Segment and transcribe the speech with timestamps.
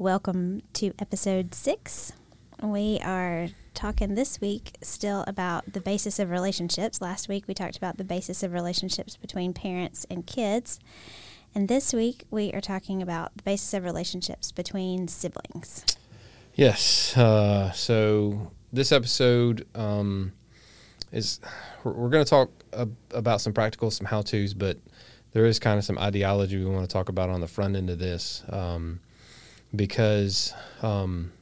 [0.00, 2.14] welcome to episode six.
[2.62, 7.02] We are talking this week still about the basis of relationships.
[7.02, 10.80] Last week we talked about the basis of relationships between parents and kids.
[11.54, 15.84] And this week we are talking about the basis of relationships between siblings.
[16.54, 17.14] Yes.
[17.14, 20.32] Uh, so this episode um,
[21.12, 21.40] is
[21.84, 24.78] we're, going to talk ab- about some practical, some how tos, but
[25.32, 27.90] there is kind of some ideology we want to talk about on the front end
[27.90, 29.00] of this um,
[29.74, 31.32] because um,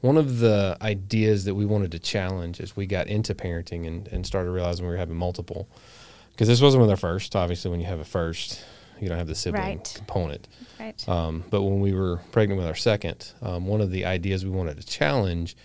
[0.00, 4.08] one of the ideas that we wanted to challenge as we got into parenting and,
[4.08, 5.68] and started realizing we were having multiple
[6.32, 8.64] because this wasn't with our first obviously when you have a first
[9.00, 9.92] you don't have the sibling Right.
[9.96, 11.08] component Right.
[11.08, 14.50] um, but when we were pregnant with our second, um, one of the ideas we
[14.50, 15.56] wanted to challenge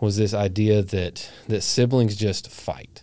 [0.00, 3.00] was this idea that that siblings just fight.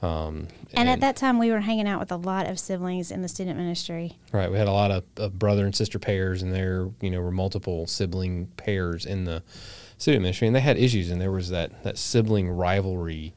[0.00, 3.22] Um, and, at that time we were hanging out with a lot of siblings in
[3.22, 4.16] the student ministry.
[4.30, 7.20] right, we had a lot of, of brother and sister pairs, and there you know
[7.20, 9.42] were multiple sibling pairs in the
[9.96, 13.34] student ministry, and they had issues, and there was that that sibling rivalry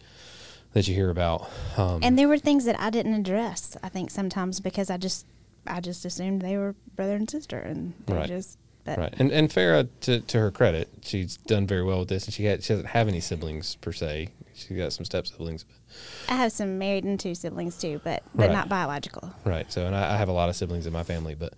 [0.74, 1.50] that you hear about.
[1.78, 5.26] Um, And there were things that I didn't address, I think sometimes because I just
[5.68, 8.28] I just assumed they were brother and sister and they Right.
[8.28, 12.10] just but Right, and and Farah, to, to her credit, she's done very well with
[12.10, 14.30] this, and she had she doesn't have any siblings per se.
[14.68, 15.66] She's got some step siblings,
[16.30, 18.52] I have some married and two siblings too, but but Right.
[18.54, 19.34] not biological.
[19.46, 19.72] Right.
[19.72, 21.54] So, and I, I have a lot of siblings in my family, but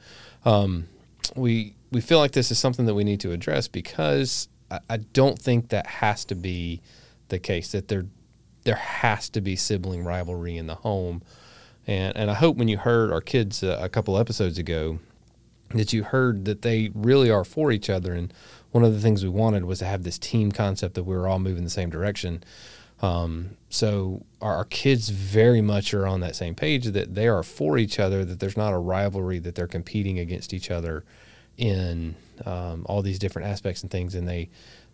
[0.46, 0.88] um,
[1.36, 4.98] we we feel like this is something that we need to address because I, I
[4.98, 6.82] don't think that has to be
[7.30, 7.72] the case.
[7.72, 8.06] That there
[8.64, 11.22] there has to be sibling rivalry in the home,
[11.86, 15.00] and and I hope when you heard our kids uh, a couple episodes ago
[15.70, 18.14] that you heard that they really are for each other.
[18.14, 18.32] And
[18.72, 21.28] one of the things we wanted was to have this team concept that we were
[21.28, 22.44] all moving the same direction.
[23.04, 27.78] Um, so our, kids very much are on that same page that they are for
[27.78, 31.04] each other, that there's not a rivalry, that they're competing against each other
[31.58, 34.50] in um, all these different aspects and things, and they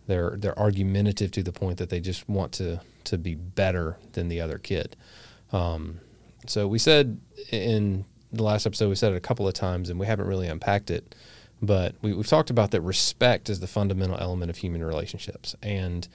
[0.07, 4.27] they're they're argumentative to the point that they just want to to be better than
[4.27, 4.95] the other kid.
[5.53, 5.99] Um,
[6.47, 9.99] so we said in the last episode, we said it a couple of times, and
[9.99, 11.13] we haven't really unpacked it.
[11.61, 16.07] But we, we've talked about that respect is the fundamental element of human relationships, and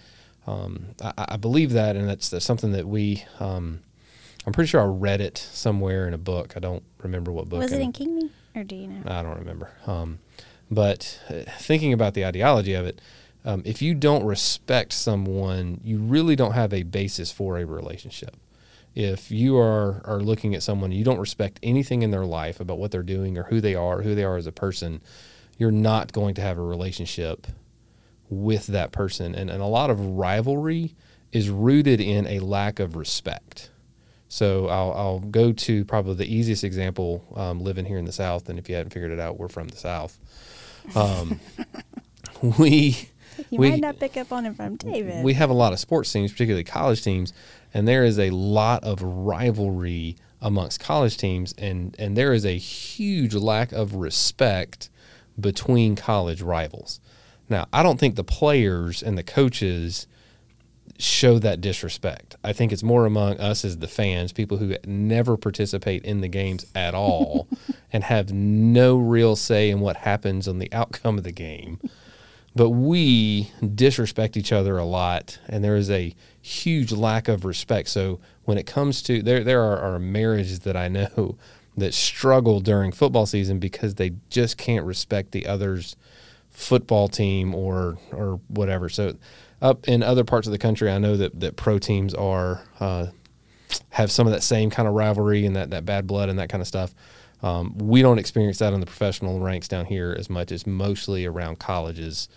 [0.47, 3.25] um, I, I believe that, and that's, that's something that we.
[3.41, 3.81] Um,
[4.47, 6.53] I'm pretty sure I read it somewhere in a book.
[6.55, 7.60] I don't remember what book.
[7.60, 9.03] Was it in King Me or do you know?
[9.06, 9.71] I don't remember.
[9.87, 10.19] Um,
[10.71, 13.00] but uh, thinking about the ideology of it,
[13.44, 18.37] um, if you don't respect someone, you really don't have a basis for a relationship.
[18.94, 22.78] If you are are looking at someone, you don't respect anything in their life about
[22.78, 25.00] what they're doing or who they are, who they are as a person,
[25.59, 27.47] you're not going to have a relationship
[28.28, 29.34] with that person.
[29.34, 30.94] And, and a lot of rivalry
[31.32, 33.70] is rooted in a lack of respect.
[34.28, 38.48] So I'll, I'll go to probably the easiest example um, living here in the South.
[38.48, 40.18] And if you hadn't figured it out, we're from the South.
[40.94, 41.40] Um,
[42.58, 43.08] we
[43.50, 45.24] You we might not pick up on it from David.
[45.24, 47.32] we have a lot of sports teams, particularly college teams,
[47.72, 52.56] and there is a lot of rivalry amongst college teams, and and there is a
[52.56, 54.90] huge lack of respect
[55.40, 57.00] between college rivals.
[57.49, 60.06] Now, I don't think the players and the coaches
[60.99, 62.37] show that disrespect.
[62.44, 66.28] I think it's more among us as the fans, people who never participate in the
[66.28, 67.49] games at all
[67.93, 71.81] and have no real say in what happens on the outcome of the game.
[72.56, 77.88] But we disrespect each other a lot, and there is a huge lack of respect.
[77.88, 81.37] So when it comes to there, there are, are marriages that I know
[81.76, 85.97] that struggle during football season because they just can't respect the other's
[86.54, 88.88] football team or or whatever.
[88.88, 89.16] So
[89.60, 93.09] up in other parts of the country, I know that that pro teams are uh,
[93.91, 96.48] have some of that same kind of rivalry and that that bad blood and that
[96.48, 96.94] kind of stuff.
[97.43, 101.26] Um, we don't experience that in the professional ranks down here as much as mostly
[101.26, 102.28] around colleges.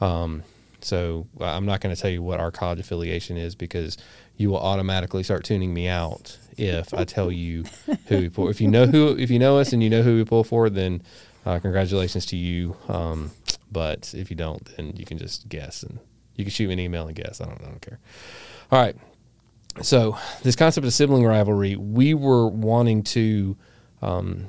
[0.00, 0.44] Um,
[0.80, 3.96] so I'm not going to tell you what our college affiliation is because
[4.36, 7.64] you will automatically start tuning me out if I tell you
[8.06, 8.48] who we pull.
[8.48, 10.68] If you know who, if you know us and you know who we pull for,
[10.70, 11.02] then
[11.44, 12.76] uh, congratulations to you.
[12.88, 13.30] Um,
[13.70, 15.98] but if you don't, then you can just guess and
[16.36, 17.40] you can shoot me an email and guess.
[17.40, 17.98] I don't, I don't care.
[18.70, 18.96] All right.
[19.80, 23.56] So this concept of sibling rivalry, we were wanting to
[24.02, 24.48] um,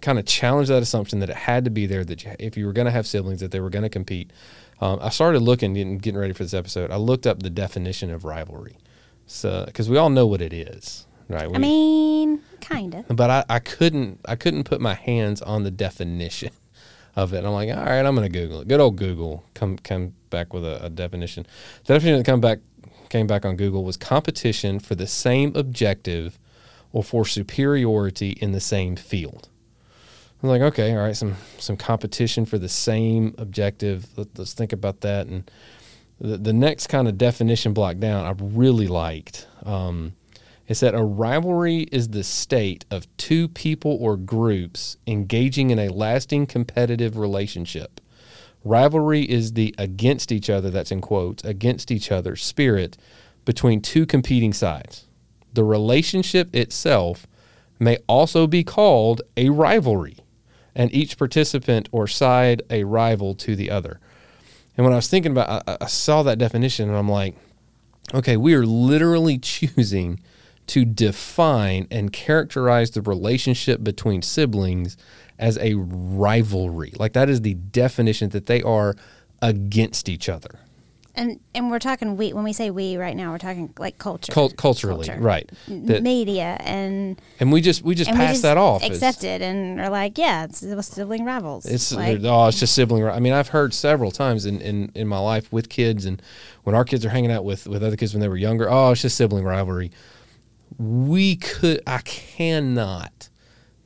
[0.00, 2.04] kind of challenge that assumption that it had to be there.
[2.04, 4.32] That you, if you were going to have siblings, that they were going to compete.
[4.80, 6.90] Um, I started looking and getting ready for this episode.
[6.90, 8.78] I looked up the definition of rivalry,
[9.26, 11.48] so because we all know what it is, right?
[11.52, 13.16] I mean, kind of.
[13.16, 16.50] but I, I couldn't I couldn't put my hands on the definition
[17.16, 17.38] of it.
[17.38, 18.68] And I'm like, all right, I'm gonna Google it.
[18.68, 21.46] Good old Google come come back with a, a definition.
[21.84, 22.60] The definition that come back
[23.08, 26.38] came back on Google was competition for the same objective
[26.92, 29.48] or for superiority in the same field.
[30.42, 34.06] I'm like, okay, all right, some some competition for the same objective.
[34.16, 35.26] Let, us think about that.
[35.26, 35.48] And
[36.20, 39.46] the, the next kind of definition block down, I really liked.
[39.64, 40.14] Um,
[40.72, 45.90] it said a rivalry is the state of two people or groups engaging in a
[45.90, 48.00] lasting competitive relationship.
[48.64, 52.96] Rivalry is the against each other, that's in quotes, against each other spirit
[53.44, 55.04] between two competing sides.
[55.52, 57.26] The relationship itself
[57.78, 60.16] may also be called a rivalry,
[60.74, 64.00] and each participant or side a rival to the other.
[64.78, 67.36] And when I was thinking about I, I saw that definition and I'm like,
[68.14, 70.18] okay, we are literally choosing
[70.68, 74.96] to define and characterize the relationship between siblings
[75.38, 76.92] as a rivalry.
[76.98, 78.94] Like that is the definition that they are
[79.40, 80.60] against each other.
[81.14, 84.32] And and we're talking we when we say we right now we're talking like culture,
[84.32, 85.20] Cult- culturally, Culture.
[85.20, 85.50] right?
[85.68, 88.82] That- media and and we just we just we pass just that off.
[88.82, 91.66] as- accept it and are like yeah it's sibling rivals.
[91.66, 93.04] It's like, oh, it's just sibling.
[93.04, 96.22] I mean, I've heard several times in, in, in my life with kids, and
[96.62, 98.70] when our kids are hanging out with, with other kids when they were younger.
[98.70, 99.90] Oh, it's just sibling rivalry.
[100.78, 103.28] We could, I cannot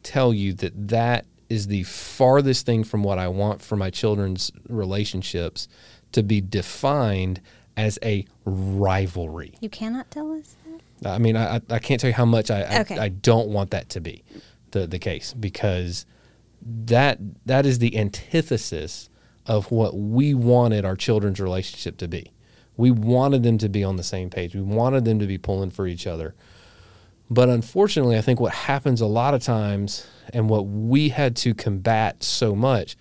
[0.03, 4.51] tell you that that is the farthest thing from what I want for my children's
[4.69, 5.69] relationships
[6.13, 7.41] to be defined
[7.77, 9.55] as a rivalry.
[9.61, 10.57] you cannot tell us
[11.03, 11.11] that.
[11.13, 13.91] I mean, I, I- can't tell you how much I, I, I don't want that
[13.91, 14.25] to be
[14.71, 16.07] the, the case because
[16.63, 19.11] that that is the antithesis
[19.45, 22.33] of what we wanted our children's relationship to be.
[22.79, 24.55] We wanted them to be on the same page.
[24.55, 26.35] We wanted them to be pulling for each other.
[27.29, 31.55] But unfortunately, I think what happens a lot of times and what we had to
[31.55, 32.97] combat so much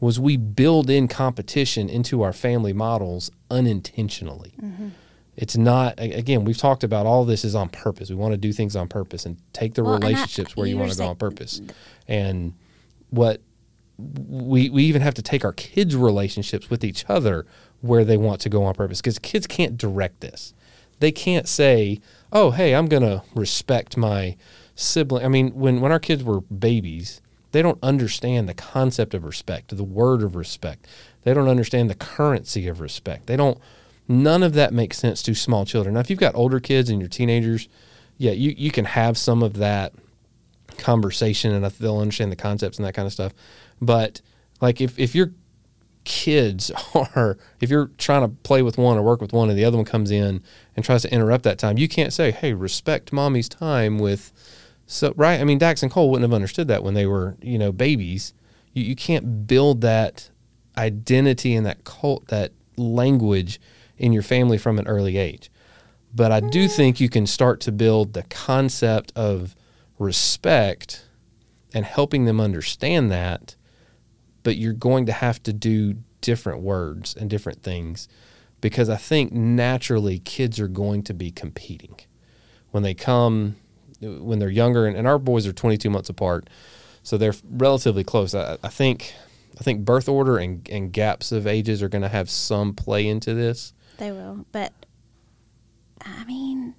[0.00, 4.54] was we build in competition into our family models unintentionally.
[5.36, 8.08] It's not again, we've talked about all this is on purpose.
[8.08, 10.66] We want to do things on purpose and take the Well, and I- relationships where
[10.66, 11.60] you you want to go on purpose.
[12.08, 12.54] And
[13.10, 13.42] what
[13.98, 17.46] we we even have to take our kids' relationships with each other
[17.82, 20.54] where they want to go on purpose because kids can't direct this.
[21.00, 22.00] They can't say,
[22.32, 24.36] "Oh, hey, I'm going to respect my
[24.74, 27.20] sibling." I mean, when when our kids were babies,
[27.52, 30.86] they don't understand the concept of respect, the word of respect.
[31.22, 33.26] They don't understand the currency of respect.
[33.26, 33.58] They don't
[34.08, 35.94] none of that makes sense to small children.
[35.94, 37.68] Now, if you've got older kids and you're teenagers,
[38.18, 39.92] yeah, you you can have some of that
[40.78, 43.32] conversation and they'll understand the concepts and that kind of stuff.
[43.80, 44.20] But
[44.60, 45.32] like if, if your
[46.06, 49.64] kids are if you're trying to play with one or work with one and the
[49.64, 50.42] other one comes in
[50.74, 54.32] and tries to interrupt that time, you can't say, Hey, respect mommy's time with
[54.86, 55.40] so right.
[55.40, 58.32] I mean Dax and Cole wouldn't have understood that when they were, you know, babies.
[58.72, 60.30] You you can't build that
[60.78, 63.60] identity and that cult that language
[63.98, 65.50] in your family from an early age.
[66.14, 69.56] But I do think you can start to build the concept of
[69.98, 71.06] respect
[71.74, 73.56] and helping them understand that.
[74.46, 78.06] But you're going to have to do different words and different things
[78.60, 81.96] because I think naturally kids are going to be competing
[82.70, 83.56] when they come
[84.00, 84.86] when they're younger.
[84.86, 86.48] And, and our boys are 22 months apart,
[87.02, 88.36] so they're relatively close.
[88.36, 89.14] I, I think
[89.58, 93.08] I think birth order and, and gaps of ages are going to have some play
[93.08, 93.72] into this.
[93.98, 94.72] They will, but
[96.02, 96.76] I mean,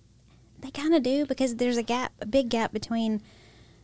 [0.60, 3.22] they kind of do because there's a gap, a big gap between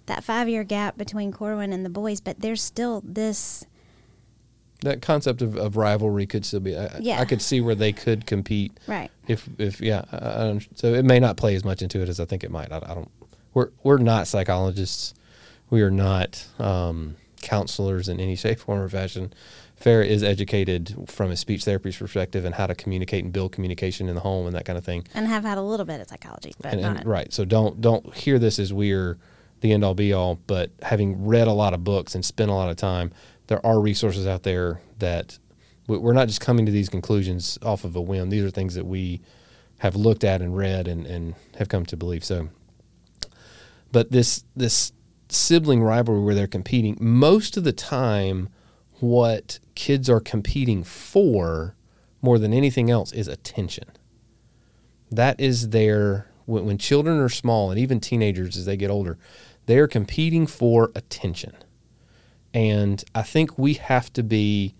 [0.06, 3.66] that five year gap between Corwin and the boys, but there's still this.
[4.84, 6.78] That concept of, of rivalry could still be.
[6.78, 7.20] I, Yeah.
[7.20, 8.78] I could see where they could compete.
[8.88, 9.10] Right.
[9.28, 12.20] If if yeah, I, I so it may not play as much into it as
[12.20, 12.72] I think it might.
[12.72, 13.12] I, I don't.
[13.54, 15.14] We're we're not psychologists.
[15.70, 19.34] We are not um, counselors in any shape, form, or fashion.
[19.82, 24.08] Farrah is educated from a speech therapist perspective and how to communicate and build communication
[24.08, 25.06] in the home and that kind of thing.
[25.14, 26.98] And have had a little bit of psychology, but And, not.
[26.98, 29.18] and right, so don't don't hear this as we're
[29.60, 30.40] the end all be all.
[30.48, 33.12] But having read a lot of books and spent a lot of time,
[33.48, 35.40] there are resources out there that
[35.88, 38.30] we- we're not just coming to these conclusions off of a whim.
[38.30, 39.22] These are things that we
[39.80, 42.24] have looked at and read and, and have come to believe.
[42.24, 42.50] So,
[43.92, 44.94] but this this
[45.30, 48.50] sibling rivalry where they're competing most of the time,
[49.00, 51.76] what kids are competing for
[52.22, 53.86] more than anything else is attention
[55.12, 59.18] that is their when, when children are small and even teenagers as they get older
[59.66, 61.54] they are competing for attention
[62.54, 64.76] and i think we have to be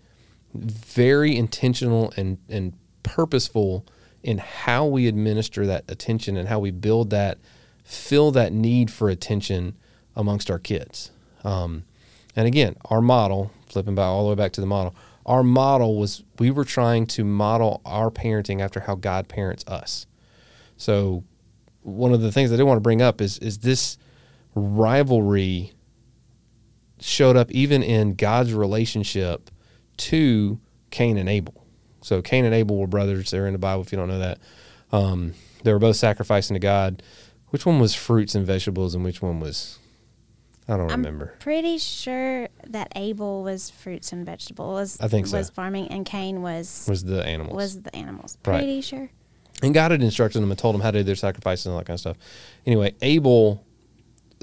[0.54, 3.84] very intentional and, and purposeful
[4.22, 7.38] in how we administer that attention and how we build that
[7.84, 9.76] fill that need for attention
[10.16, 11.10] amongst our kids.
[11.42, 11.84] Um,
[12.34, 14.94] and again our model flipping back all the way back to the model
[15.26, 20.06] our model was we were trying to model our parenting after how god parents us.
[20.76, 21.24] So
[21.82, 23.98] one of the things I do want to bring up is is this
[24.54, 25.72] rivalry
[27.00, 29.50] showed up even in God's relationship
[29.98, 30.60] to
[30.90, 31.64] Cain and Abel.
[32.02, 33.30] So Cain and Abel were brothers.
[33.30, 34.38] They're in the Bible if you don't know that.
[34.92, 37.02] Um, they were both sacrificing to God.
[37.48, 39.78] Which one was fruits and vegetables, and which one was
[40.68, 41.34] I don't I'm remember.
[41.40, 44.74] pretty sure that Abel was fruits and vegetables.
[44.74, 45.36] Was, I think so.
[45.38, 47.54] Was farming, and Cain was Was the animals?
[47.56, 48.38] was the animals.
[48.44, 48.58] Right.
[48.58, 49.10] Pretty sure.
[49.62, 51.78] And God had instructed them and told them how to do their sacrifices and all
[51.78, 52.16] that kind of stuff.
[52.66, 53.64] Anyway, Abel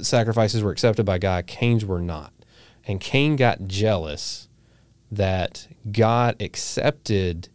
[0.02, 2.32] sacrifices were accepted by God, Cain's were not.
[2.86, 4.48] And Cain got jealous
[5.12, 7.50] that God accepted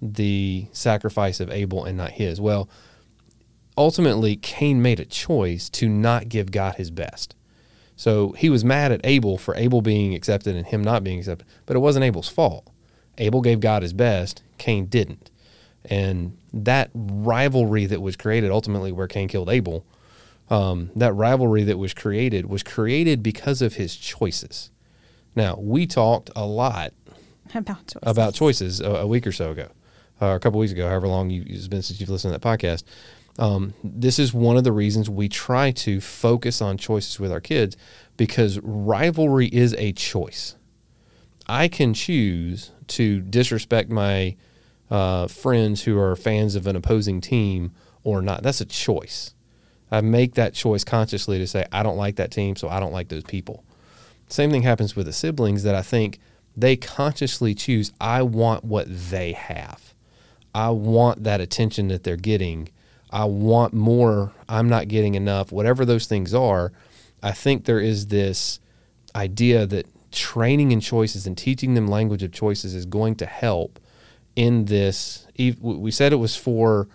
[0.00, 2.40] the sacrifice of Abel and not his.
[2.40, 2.68] Well,
[3.76, 7.36] ultimately, Cain made a choice to not give God his best.
[7.94, 11.46] So he was mad at Abel for Abel being accepted and him not being accepted,
[11.66, 12.68] but it wasn't Abel's fault.
[13.18, 15.30] Abel gave God his best, Cain didn't.
[15.84, 19.84] And that rivalry that was created, ultimately, where Cain killed Abel,
[20.52, 24.70] um, that rivalry that was created was created because of his choices.
[25.34, 26.92] Now, we talked a lot
[27.54, 27.98] About choices.
[28.02, 29.68] about choices a, a week or so ago,
[30.20, 32.46] or a couple weeks ago, however long you, it's been since you've listened to that
[32.46, 32.84] podcast.
[33.38, 37.40] Um, this is one of the reasons we try to focus on choices with our
[37.40, 37.78] kids
[38.18, 40.56] because rivalry is a choice.
[41.46, 44.36] I can choose to disrespect my
[44.90, 47.72] uh, friends who are fans of an opposing team
[48.04, 48.42] or not.
[48.42, 49.34] That's a choice.
[49.92, 52.92] I make that choice consciously to say, I don't like that team, so I don't
[52.92, 53.62] like those people.
[54.28, 56.18] Same thing happens with the siblings that I think
[56.56, 59.94] they consciously choose, I want what they have.
[60.54, 62.70] I want that attention that they're getting.
[63.10, 64.32] I want more.
[64.48, 65.52] I'm not getting enough.
[65.52, 66.72] Whatever those things are,
[67.22, 68.60] I think there is this
[69.14, 73.78] idea that training in choices and teaching them language of choices is going to help
[74.36, 75.26] in this.
[75.60, 76.88] We said it was for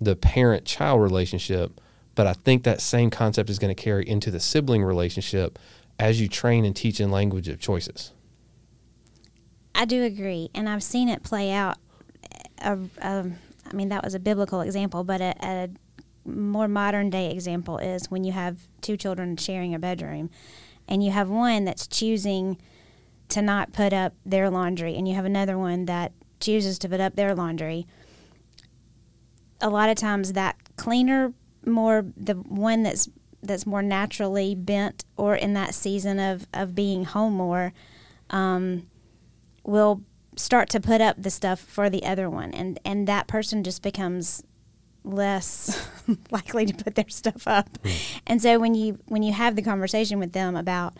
[0.00, 1.80] the parent child relationship,
[2.18, 5.56] but I think that same concept is going to carry into the sibling relationship
[6.00, 8.10] as you train and teach in language of choices.
[9.72, 11.76] I do agree, and I've seen it play out.
[12.58, 13.30] A, a,
[13.70, 15.68] I mean, that was a biblical example, but a, a
[16.28, 20.28] more modern day example is when you have two children sharing a bedroom,
[20.88, 22.58] and you have one that's choosing
[23.28, 26.10] to not put up their laundry, and you have another one that
[26.40, 27.86] chooses to put up their laundry.
[29.60, 31.32] A lot of times, that cleaner,
[31.66, 33.08] more the one that's
[33.42, 37.72] that's more naturally bent, or in that season of of being home more.
[38.30, 38.88] Um,
[39.64, 40.02] will
[40.36, 43.82] start to put up the stuff for the other one and and that person just
[43.82, 44.42] becomes
[45.04, 45.88] less
[46.30, 47.68] likely to put their stuff up
[48.26, 50.96] and so when you when you have the conversation with them about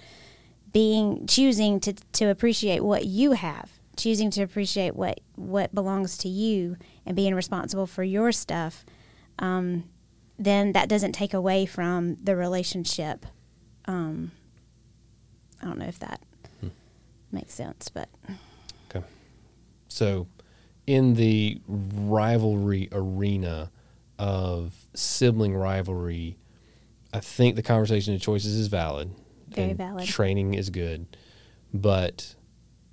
[0.72, 6.28] being choosing to to appreciate what you have choosing to appreciate what what belongs to
[6.28, 8.84] you and being responsible for your stuff
[9.38, 9.84] um,
[10.38, 13.26] then that doesn't take away from the relationship
[13.87, 14.30] um,
[15.61, 16.21] i don't know if that
[17.33, 18.09] makes sense but
[18.90, 19.04] Okay.
[19.88, 20.26] So,
[20.87, 23.71] in the rivalry arena
[24.18, 26.38] of sibling rivalry,
[27.12, 29.11] I think the conversation of choices is valid.
[29.49, 30.07] Very and valid.
[30.07, 31.07] Training is good.
[31.73, 32.35] But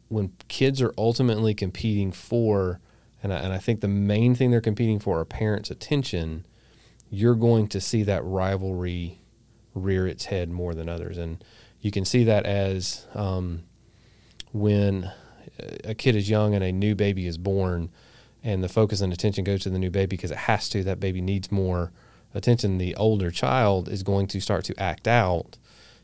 [0.10, 2.80] when kids are ultimately competing for,
[3.24, 6.46] and I, and I think the main thing they're competing for are parents' attention,
[7.16, 9.20] you're going to see that rivalry
[9.74, 11.18] rear its head more than others.
[11.18, 11.44] And
[11.80, 13.64] you can see that as um,
[14.52, 15.12] when
[15.86, 17.90] a kid is young and a new baby is born
[18.44, 21.00] and the focus and attention goes to the new baby because it has to that
[21.00, 21.92] baby needs more
[22.34, 22.78] attention.
[22.78, 25.58] The older child is going to start to act out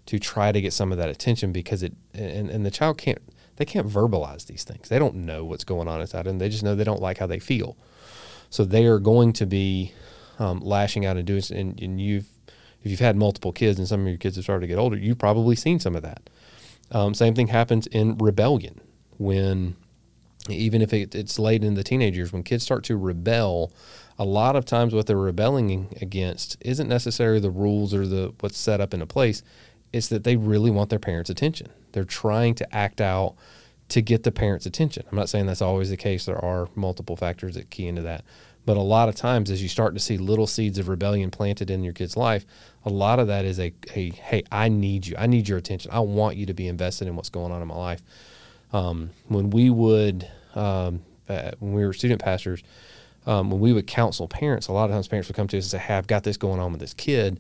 [0.05, 3.21] to try to get some of that attention because it and, and the child can't
[3.57, 4.89] they can't verbalize these things.
[4.89, 6.39] They don't know what's going on inside them.
[6.39, 7.77] They just know they don't like how they feel.
[8.49, 9.93] So they are going to be
[10.41, 12.27] um, lashing out and doing and, and you've
[12.83, 14.97] if you've had multiple kids and some of your kids have started to get older
[14.97, 16.29] you've probably seen some of that
[16.91, 18.81] um, same thing happens in rebellion
[19.17, 19.75] when
[20.49, 23.71] even if it, it's late in the teenage years, when kids start to rebel,
[24.17, 28.57] a lot of times what they're rebelling against isn't necessarily the rules or the what's
[28.57, 29.43] set up into place.
[29.93, 31.67] It's that they really want their parents' attention.
[31.91, 33.35] They're trying to act out
[33.89, 35.03] to get the parents' attention.
[35.11, 36.25] I'm not saying that's always the case.
[36.25, 38.23] There are multiple factors that key into that.
[38.65, 41.71] But a lot of times, as you start to see little seeds of rebellion planted
[41.71, 42.45] in your kid's life,
[42.85, 45.15] a lot of that is a, a hey, I need you.
[45.17, 45.91] I need your attention.
[45.91, 48.03] I want you to be invested in what's going on in my life
[48.73, 52.63] um, when we would um, uh, when we were student pastors
[53.25, 55.65] um, when we would counsel parents a lot of times parents would come to us
[55.65, 57.39] and say hey i've got this going on with this kid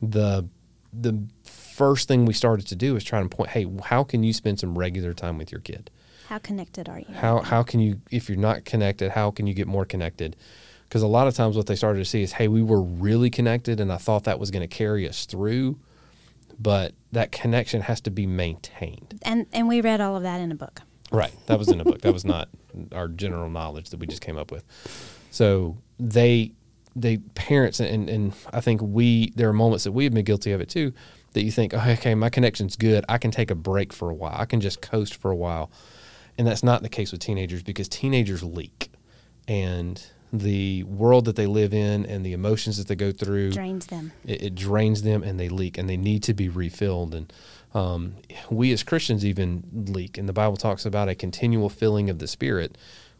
[0.00, 0.48] the
[0.92, 4.32] the first thing we started to do is try and point hey how can you
[4.32, 5.90] spend some regular time with your kid
[6.28, 7.14] How connected are you?
[7.14, 10.36] how how can you if you're not connected how can you get more connected
[10.84, 13.30] because a lot of times what they started to see is hey we were really
[13.30, 15.78] connected and i thought that was going to carry us through
[16.58, 19.18] but that connection has to be maintained.
[19.22, 20.82] And and we read all of that in a book.
[21.10, 21.32] Right.
[21.46, 22.02] That was in a book.
[22.02, 22.48] That was not
[22.92, 24.64] our general knowledge that we just came up with.
[25.30, 26.52] So they
[26.96, 30.60] they parents and and I think we there are moments that we've been guilty of
[30.60, 30.92] it too
[31.34, 33.04] that you think, oh, okay, my connection's good.
[33.08, 34.34] I can take a break for a while.
[34.34, 35.70] I can just coast for a while.
[36.38, 38.90] And that's not the case with teenagers because teenagers leak.
[39.46, 40.02] And
[40.32, 44.12] the world that they live in and the emotions that they go through Drains them.
[44.26, 47.32] it, it drains them and they leak and they need to be refilled and
[47.72, 48.14] um,
[48.50, 52.26] we as christians even leak and the bible talks about a continual filling of the
[52.26, 52.76] spirit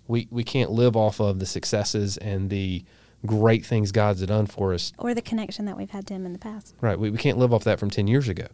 [0.06, 2.84] we, we can't live off of the successes and the
[3.24, 6.34] great things god's done for us Or the connection that we've had to him in
[6.34, 6.74] the past.
[6.82, 8.48] right we, we can't live off that from 10 years ago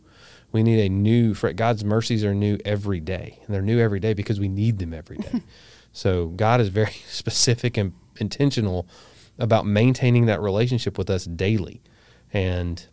[0.54, 4.14] we need a new god's mercies are new every day and they're new every day
[4.14, 5.42] because we need them every day.
[5.96, 8.88] So god is very specific and intentional
[9.38, 11.82] about maintaining that relationship with us daily.
[12.32, 12.84] And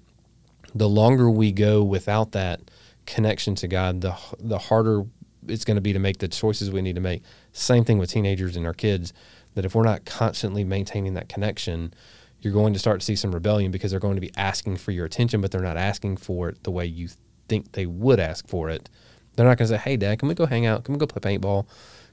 [0.75, 2.62] the longer we go without that
[3.08, 5.03] connection to god the the harder
[5.48, 7.24] it's going to be to make the choices we need to make.
[7.53, 9.13] Same thing with teenagers and our kids
[9.56, 11.94] that if we're not constantly maintaining that connection
[12.39, 14.91] you're going to start to see some rebellion because they're going to be asking for
[14.91, 17.08] your attention but they're not asking for it the way you
[17.51, 18.89] think they would ask for it
[19.36, 21.05] they're not going to say hey dad can we go hang out can we go
[21.05, 21.67] play paintball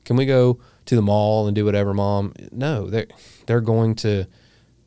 [0.04, 3.06] can we go to the mall and do whatever mom no they're
[3.46, 4.26] they're going to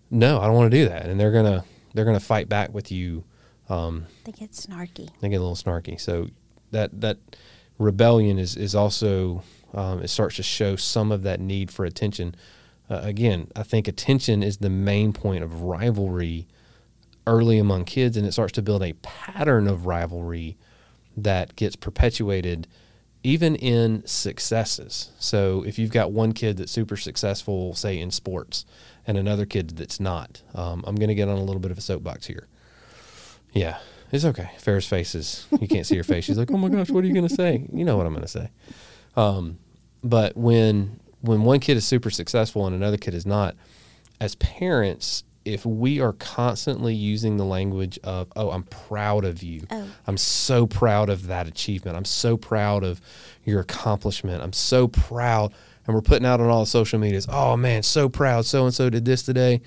[0.10, 2.48] no i don't want to do that and they're going to they're going to fight
[2.50, 3.24] back with you
[3.70, 5.10] um, They get snarky.
[5.22, 6.00] they get a little snarky.
[6.00, 6.28] So
[6.72, 7.18] that that
[7.78, 9.44] rebellion is is also
[9.74, 12.36] um, it starts to show some of that need for attention.
[12.90, 16.48] Uh, again, I think attention is the main point of rivalry
[17.28, 20.58] early among kids, and it starts to build a pattern of rivalry
[21.16, 22.68] that gets perpetuated
[23.24, 25.12] even in successes.
[25.20, 28.66] So if you've got one kid that's super successful, say in sports,
[29.06, 31.78] and another kid that's not, um, I'm going to get on a little bit of
[31.78, 32.48] a soapbox here.
[33.54, 33.78] Yeah,
[34.12, 34.50] it's okay.
[34.60, 36.24] Farrah's face is, you can't see her face.
[36.24, 37.68] She's like, oh my gosh, what are you going to say?
[37.72, 38.50] You know what I'm going to say.
[39.16, 39.60] Um,
[40.04, 43.56] but when when one kid is super successful and another kid is not,
[44.20, 49.66] as parents, if we are constantly using the language of, oh, I'm proud of you.
[49.72, 49.88] Oh.
[50.06, 51.98] I'm so proud of that achievement.
[51.98, 53.02] I'm so proud of
[53.44, 54.44] your accomplishment.
[54.44, 55.54] I'm so proud.
[55.86, 58.46] And we're putting out on all the social medias, oh man, so proud.
[58.46, 59.62] So and so did this today.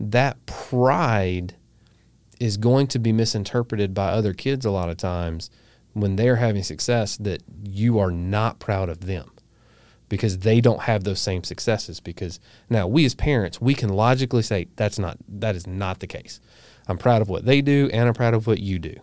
[0.00, 1.54] That pride
[2.40, 5.50] is going to be misinterpreted by other kids a lot of times
[5.92, 9.30] when they're having success that you are not proud of them
[10.14, 14.42] because they don't have those same successes because now we as parents we can logically
[14.42, 16.40] say that's not that is not the case
[16.88, 18.94] i'm proud of what they do and i'm proud of what you do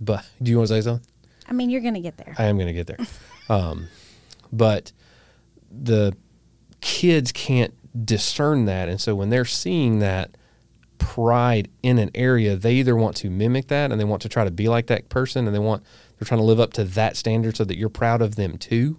[0.00, 1.06] but do you want to say something
[1.48, 2.34] I mean, you're going to get there.
[2.38, 2.98] I am going to get there.
[3.50, 3.88] Um,
[4.50, 4.92] but
[5.70, 6.16] the
[6.80, 7.74] kids can't
[8.06, 8.88] discern that.
[8.88, 10.36] And so when they're seeing that
[10.96, 14.44] pride in an area, they either want to mimic that and they want to try
[14.44, 15.82] to be like that person and they want,
[16.24, 18.98] they're trying to live up to that standard so that you're proud of them too.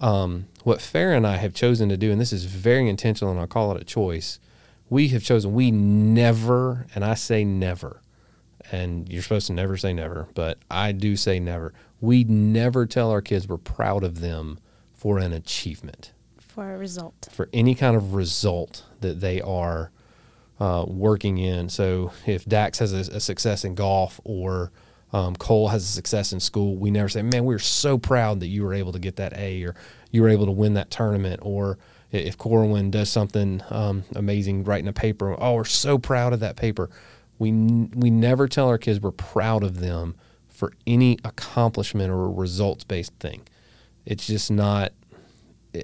[0.00, 3.40] Um, what Farrah and I have chosen to do, and this is very intentional and
[3.40, 4.38] I'll call it a choice,
[4.88, 8.00] we have chosen, we never, and I say never,
[8.70, 11.72] and you're supposed to never say never, but I do say never.
[12.00, 14.58] We never tell our kids we're proud of them
[14.94, 17.28] for an achievement, For a result.
[17.32, 19.90] for any kind of result that they are
[20.60, 21.68] uh, working in.
[21.68, 24.70] So if Dax has a, a success in golf or
[25.16, 28.48] um, Cole has a success in school, we never say, "Man, we're so proud that
[28.48, 29.74] you were able to get that A or
[30.10, 31.78] you were able to win that tournament." Or
[32.12, 36.56] if Corwin does something um, amazing, writing a paper, oh, we're so proud of that
[36.56, 36.90] paper.
[37.38, 40.16] We n- we never tell our kids we're proud of them
[40.48, 43.48] for any accomplishment or results based thing.
[44.04, 44.92] It's just not.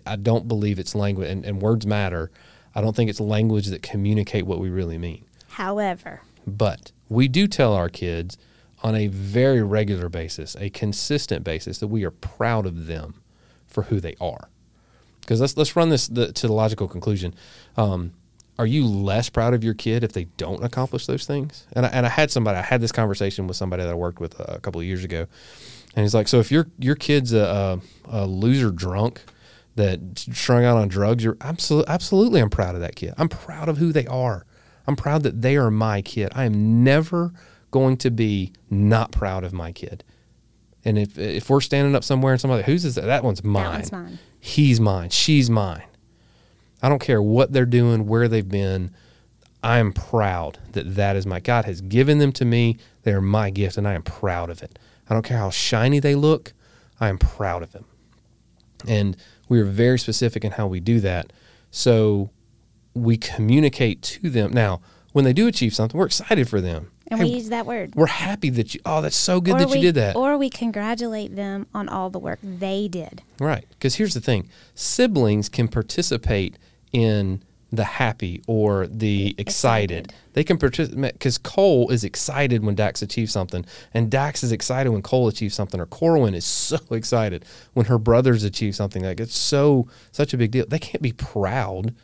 [0.06, 2.30] I don't believe it's language, and, and words matter.
[2.74, 5.24] I don't think it's language that communicate what we really mean.
[5.48, 8.36] However, But we do tell our kids
[8.82, 13.14] on a very regular basis, a consistent basis, that we are proud of them
[13.66, 14.48] for who they are.
[15.20, 17.34] Because let's let's run this the, to the logical conclusion.
[17.76, 18.12] Um,
[18.58, 21.66] are you less proud of your kid if they don't accomplish those things?
[21.72, 24.20] And I, and I had somebody, I had this conversation with somebody that I worked
[24.20, 25.26] with a, couple of years ago,
[25.96, 29.22] and he's like, "So if your your kid's a, a, a loser drunk
[29.76, 33.14] that strung out on drugs, you're absolutely absolutely I'm proud of that kid.
[33.16, 34.44] I'm proud of who they are.
[34.86, 36.32] I'm proud that they are my kid.
[36.34, 37.32] I am never
[37.72, 40.04] going to be not proud of my kid.
[40.84, 43.70] And if if we're standing up somewhere and somebody who's is that one's mine.
[43.70, 44.18] one's mine.
[44.38, 45.10] He's mine.
[45.10, 45.82] She's mine.
[46.80, 48.92] I don't care what they're doing, where they've been.
[49.64, 52.78] I am proud that that is my God has given them to me.
[53.02, 54.78] They are my gift, and I am proud of it.
[55.08, 56.52] I don't care how shiny they look.
[57.00, 57.84] I am proud of them.
[58.88, 59.16] And
[59.48, 61.32] we are very specific in how we do that.
[61.70, 62.30] So
[62.94, 64.52] we communicate to them.
[64.52, 64.80] Now,
[65.12, 66.91] when they do achieve something, we're excited for them.
[67.12, 67.94] And Hey, we use that word.
[67.94, 68.80] We're happy that you.
[68.84, 70.16] Oh, that's so good or that we, you did that.
[70.16, 73.22] Or we congratulate them on all the work they did.
[73.38, 73.66] Right.
[73.70, 76.58] Because here's the thing siblings can participate
[76.92, 80.06] in the happy or the excited.
[80.06, 80.14] Excited.
[80.34, 84.90] They can participate because Cole is excited when Dax achieves something, and Dax is excited
[84.90, 89.02] when Cole achieves something, or Corwin is so excited when her brothers achieve something.
[89.02, 90.66] Like it's so such a big deal.
[90.68, 91.94] They can't be proud.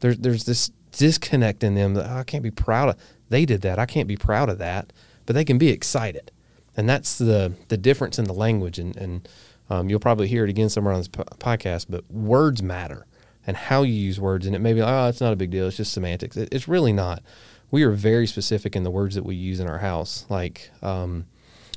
[0.00, 2.96] There's there's this disconnect in them that "Oh, I can't be proud of.
[3.28, 3.78] They did that.
[3.78, 4.92] I can't be proud of that.
[5.26, 6.30] But they can be excited,
[6.76, 8.78] and that's the the difference in the language.
[8.78, 9.28] And and
[9.70, 11.86] um, you'll probably hear it again somewhere on this po- podcast.
[11.88, 13.06] But words matter,
[13.46, 14.46] and how you use words.
[14.46, 15.66] And it may be like, oh, it's not a big deal.
[15.66, 16.36] It's just semantics.
[16.36, 17.22] It, it's really not.
[17.70, 20.26] We are very specific in the words that we use in our house.
[20.28, 21.24] Like um,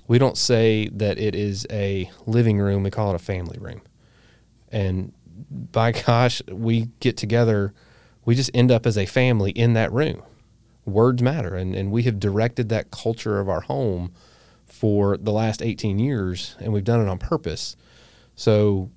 [0.07, 2.83] we don't say that it is a living room.
[2.83, 3.81] We call it a family room.
[4.71, 5.13] And
[5.49, 7.73] by gosh, we get together.
[8.25, 10.21] We just end up as a family in that room.
[10.88, 14.13] Words matter, and and we have directed that culture of our home
[14.65, 17.76] for the last 18 years, and we've done it on purpose.
[18.36, 18.89] So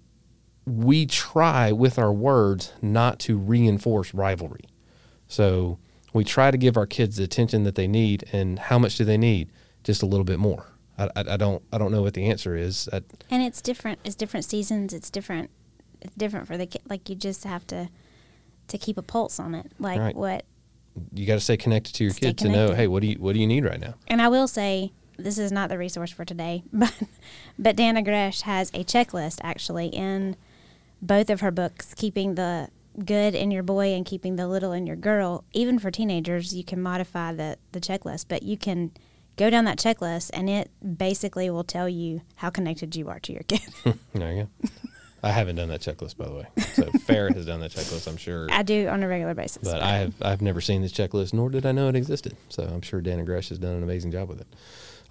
[0.66, 4.64] we try with our words not to reinforce rivalry.
[5.26, 5.78] So
[6.12, 9.04] we try to give our kids the attention that they need, and how much do
[9.04, 9.50] they need?
[9.82, 10.66] Just a little bit more.
[10.98, 12.88] I, I, I don't I don't know what the answer is.
[12.92, 13.98] I, And it's different.
[14.04, 14.92] It's different seasons.
[14.92, 15.50] It's different.
[16.00, 16.82] It's different for the kid.
[16.88, 17.88] Like you just have to
[18.68, 19.72] to keep a pulse on it.
[19.80, 20.14] Like Right.
[20.14, 20.44] what
[21.12, 23.16] you got to stay connected to your Stay kid to know, hey, what do you
[23.16, 23.94] what do you need right now?
[24.08, 26.94] And I will say this is not the resource for today, but
[27.58, 30.36] but Dannah Gresh has a checklist actually in
[31.02, 32.68] both of her books, keeping the
[33.04, 35.44] good in your boy and keeping the little in your girl.
[35.52, 38.90] Even for teenagers, you can modify the the checklist, but you can
[39.36, 43.32] go down that checklist and it basically will tell you how connected you are to
[43.32, 43.60] your kid.
[44.12, 44.68] There you go.
[45.22, 46.46] I haven't done that checklist by the way.
[46.74, 48.48] So Farrah has done that checklist, I'm sure.
[48.50, 49.62] I do on a regular basis.
[49.62, 52.36] But I have I've never seen this checklist, nor did I know it existed.
[52.48, 54.48] So I'm sure Dannah Gresh has done an amazing job with it.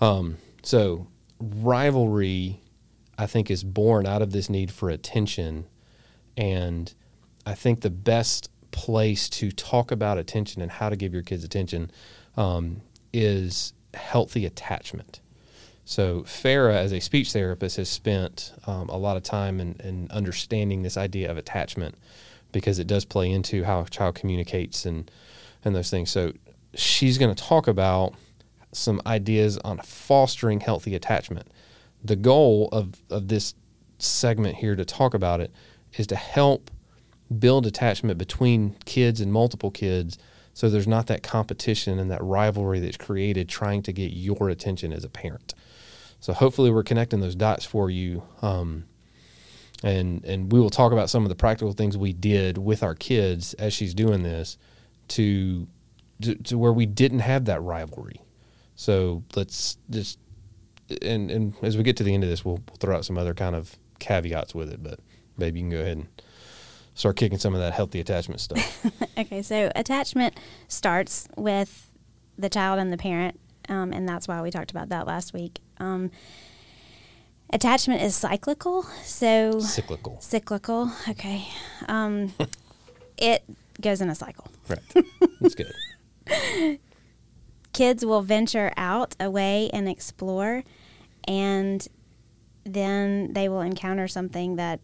[0.01, 1.07] Um, so
[1.39, 2.61] rivalry,
[3.17, 5.65] I think, is born out of this need for attention,
[6.37, 6.93] and
[7.45, 11.43] I think the best place to talk about attention and how to give your kids
[11.43, 11.91] attention
[12.37, 12.81] um,
[13.13, 15.19] is healthy attachment.
[15.89, 20.07] So Farah, as a speech therapist, has spent um, a lot of time in, in
[20.11, 21.95] understanding this idea of attachment
[22.51, 25.09] because it does play into how a child communicates and
[25.65, 26.11] and those things.
[26.11, 26.33] So
[26.75, 28.13] she's going to talk about
[28.71, 31.47] some ideas on fostering healthy attachment.
[32.03, 33.55] The goal of, of this
[33.97, 35.51] segment here to talk about it
[35.97, 36.69] is to help
[37.39, 40.19] build attachment between kids and multiple kids
[40.53, 44.93] so there's not that competition and that rivalry that's created trying to get your attention
[44.93, 45.55] as a parent.
[46.19, 48.23] So hopefully we're connecting those dots for you.
[48.41, 48.85] Um,
[49.83, 52.95] and and we will talk about some of the practical things we did with our
[52.95, 54.57] kids as she's doing this
[55.09, 55.67] to
[56.21, 58.21] to, to where we didn't have that rivalry.
[58.75, 60.19] So let's just
[61.01, 63.17] and and as we get to the end of this, we'll, we'll throw out some
[63.17, 64.83] other kind of caveats with it.
[64.83, 64.99] But
[65.37, 66.07] maybe you can go ahead and
[66.93, 68.85] start kicking some of that healthy attachment stuff.
[69.17, 71.89] Okay, so attachment starts with
[72.37, 75.59] the child and the parent, um, and that's why we talked about that last week.
[75.79, 76.11] Um,
[77.51, 80.91] attachment is cyclical, so Cyclical, cyclical.
[81.09, 81.47] Okay,
[81.87, 82.33] um,
[83.17, 83.43] it
[83.81, 84.47] goes in a cycle.
[84.67, 85.05] right?
[85.41, 86.79] That's good.
[87.73, 90.63] Kids will venture out away and explore,
[91.27, 91.87] and
[92.65, 94.79] then they will encounter something that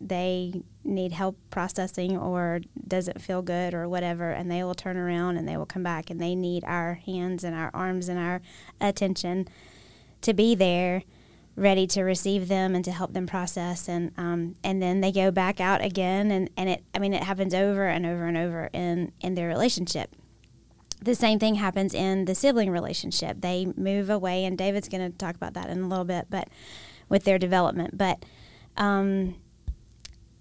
[0.00, 5.36] they need help processing or doesn't feel good or whatever and they will turn around
[5.36, 8.40] and they will come back and they need our hands and our arms and our
[8.80, 9.46] attention
[10.22, 11.02] to be there
[11.56, 15.30] ready to receive them and to help them process and um, and then they go
[15.30, 18.70] back out again and, and it I mean it happens over and over and over
[18.72, 20.14] in in their relationship
[21.02, 23.40] the same thing happens in the sibling relationship.
[23.40, 26.48] They move away, and David's going to talk about that in a little bit, but
[27.08, 27.96] with their development.
[27.96, 28.24] But,
[28.76, 29.36] um,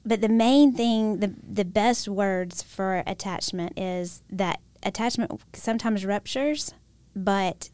[0.06, 6.74] but the main thing, the the best words for attachment is that attachment sometimes ruptures,
[7.16, 7.70] but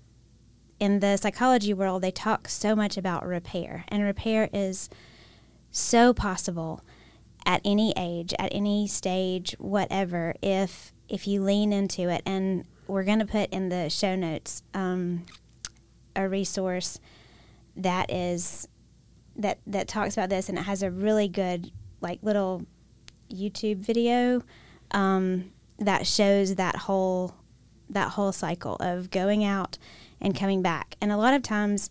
[0.79, 4.89] in the psychology world, they talk so much about repair, and repair is
[5.71, 6.81] so possible
[7.45, 12.21] at any age, at any stage, whatever, if if you lean into it.
[12.25, 15.25] And we're going to put in the show notes um,
[16.15, 16.99] a resource
[17.75, 18.67] that is
[19.35, 22.63] that that talks about this, and it has a really good like little
[23.31, 24.41] YouTube video
[24.91, 27.35] um, that shows that whole
[27.89, 29.77] that whole cycle of going out
[30.25, 30.95] and coming back.
[30.99, 31.89] And a lot of times,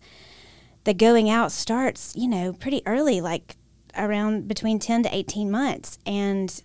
[0.83, 3.55] the going out starts, you know, pretty early, like
[3.97, 5.97] around between 10 to 18 months.
[6.05, 6.61] And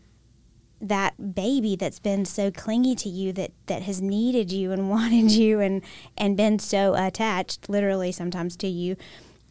[0.83, 5.31] that baby that's been so clingy to you that that has needed you and wanted
[5.31, 5.83] you and
[6.17, 8.97] and been so attached literally sometimes to you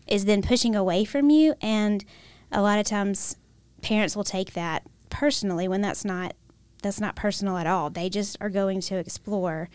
[0.07, 2.03] is then pushing away from you and
[2.51, 3.37] a lot of times
[3.83, 6.35] parents will take that personally when that's not
[6.81, 9.69] that's not personal at all they just are going to explore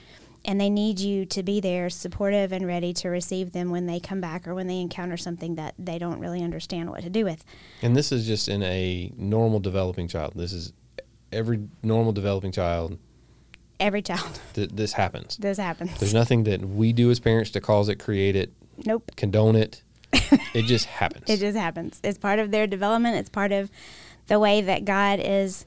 [0.44, 3.98] and they need you to be there supportive and ready to receive them when they
[3.98, 7.24] come back or when they encounter something that they don't really understand what to do
[7.24, 7.44] with
[7.83, 10.33] And this is just in a normal developing child.
[10.35, 10.72] This is
[11.33, 12.98] every normal developing child.
[13.80, 15.37] every child Th- this happens.
[15.38, 18.52] this happens There's nothing that we do as parents to cause it, create it,
[18.85, 19.83] nope condone it.
[20.54, 21.24] it just happens.
[21.28, 22.00] It just happens.
[22.04, 23.16] It's part of their development.
[23.16, 23.68] It's part of
[24.28, 25.66] the way that God is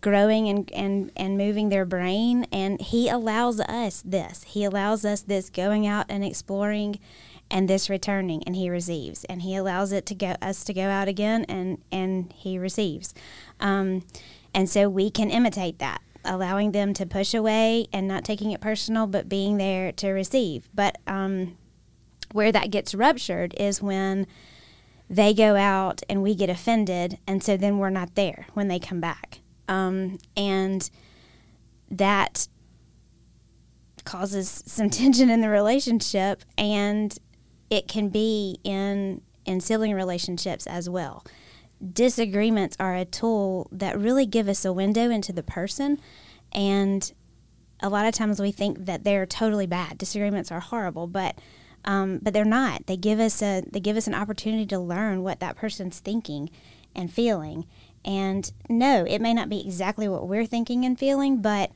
[0.00, 2.46] growing and, and, and moving their brain.
[2.52, 4.44] And He allows us this.
[4.44, 6.98] He allows us this going out and exploring
[7.50, 9.24] and this returning and He receives.
[9.24, 13.14] And He allows it to go us to go out again and, and He receives.
[13.60, 14.04] Um,
[14.54, 16.02] and so we can imitate that.
[16.24, 20.68] Allowing them to push away and not taking it personal, but being there to receive.
[20.74, 21.56] But um,
[22.32, 24.26] where that gets ruptured is when
[25.08, 28.78] they go out and we get offended, and so then we're not there when they
[28.78, 29.40] come back.
[29.68, 30.88] Um, and
[31.90, 32.48] that
[34.04, 37.16] causes some tension in the relationship, and
[37.70, 41.24] it can be in in sibling relationships as well.
[41.92, 46.00] Disagreements are a tool that really give us a window into the person,
[46.52, 47.12] and
[47.80, 49.98] a lot of times we think that they're totally bad.
[49.98, 51.38] Disagreements are horrible, but
[51.84, 52.86] um, but they're not.
[52.86, 56.50] They give us a they give us an opportunity to learn what that person's thinking
[56.94, 57.66] and feeling.
[58.04, 61.72] And no, it may not be exactly what we're thinking and feeling, but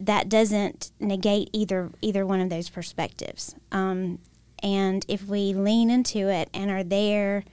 [0.00, 3.54] that doesn't negate either either one of those perspectives.
[3.72, 4.18] Um,
[4.62, 7.44] and if we lean into it and are there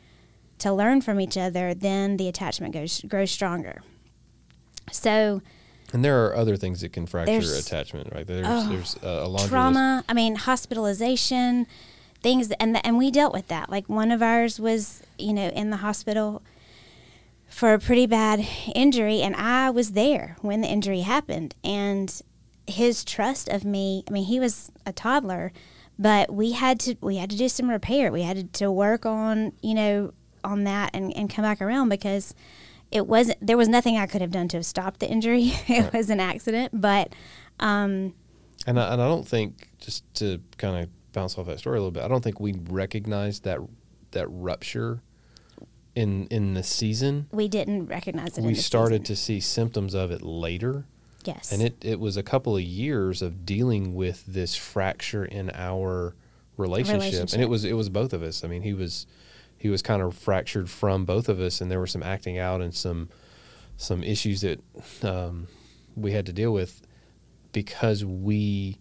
[0.60, 3.82] to learn from each other, then the attachment goes grows stronger.
[4.92, 5.42] So
[5.94, 8.26] and there are other things that can fracture attachment, right?
[8.26, 9.50] There's Oh, there's uh, a list.
[9.50, 10.04] trauma.
[10.08, 11.68] I mean, hospitalization,
[12.22, 13.70] things, and and we dealt with that.
[13.70, 16.42] Like one of ours was, you know, in the hospital
[17.52, 21.54] for a pretty bad injury, and I was there when the injury happened.
[21.64, 22.20] And
[22.68, 24.04] his trust of me.
[24.08, 25.52] I mean, he was a toddler,
[26.00, 28.12] but we had to we had to do some repair.
[28.12, 32.34] We had to, work on you know on that and and come back around because
[32.92, 35.52] it wasn't there was nothing I could have done to have stopped the injury.
[35.68, 35.94] it Right.
[35.94, 37.14] was an accident, but.
[37.60, 38.14] Um,
[38.66, 41.82] And I, and I don't think just to kind of bounce off that story a
[41.82, 43.60] little bit, I don't think we recognized that
[44.12, 45.02] that rupture
[45.96, 47.28] in in the season.
[47.32, 48.44] we didn't recognize it.
[48.44, 49.16] We started season.
[49.16, 50.86] to see symptoms of it later,
[51.26, 55.52] yes, and it it was a couple of years of dealing with this fracture in
[55.54, 56.16] our
[56.58, 58.44] relationship, and it was it was both of us.
[58.44, 59.06] I mean, he was
[59.58, 62.62] he was kind of fractured from both of us, and there were some acting out
[62.62, 63.10] and some
[63.78, 64.60] some issues that
[65.04, 65.48] um,
[65.96, 66.82] we had to deal with
[67.52, 68.78] because we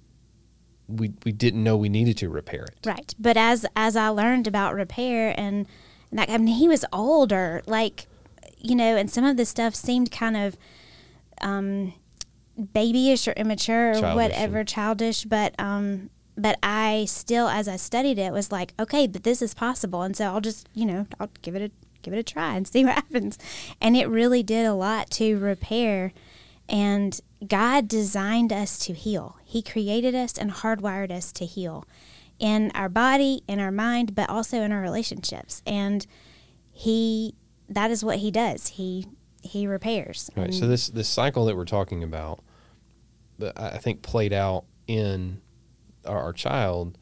[0.89, 2.87] we we didn't know we needed to repair it.
[2.87, 3.15] right.
[3.19, 5.67] But as as I learned about repair and
[6.13, 8.07] that, I mean, he was older, like
[8.61, 10.57] you know, and some of the stuff seemed kind of
[11.41, 11.95] um,
[12.57, 15.25] babyish or immature or Childish, whatever, childish.
[15.25, 19.55] But um, but I still, as I studied it, was like, okay, but this is
[19.55, 21.71] possible, and so I'll just you know, I'll give it a
[22.03, 23.39] give it a try and see what happens.
[23.81, 26.13] And it really did a lot to repair.
[26.69, 29.37] And God designed us to heal.
[29.45, 31.85] He created us and hardwired us to heal
[32.41, 35.63] in our body, in our mind, but also in our relationships.
[35.67, 36.07] And
[36.73, 37.35] He,
[37.69, 38.69] that is what He does.
[38.69, 39.07] He
[39.43, 40.31] He repairs.
[40.37, 40.53] Right.
[40.53, 40.69] So mm.
[40.69, 42.41] this this cycle that we're talking about,
[43.41, 45.41] I I think played out in
[46.05, 46.99] our, our child,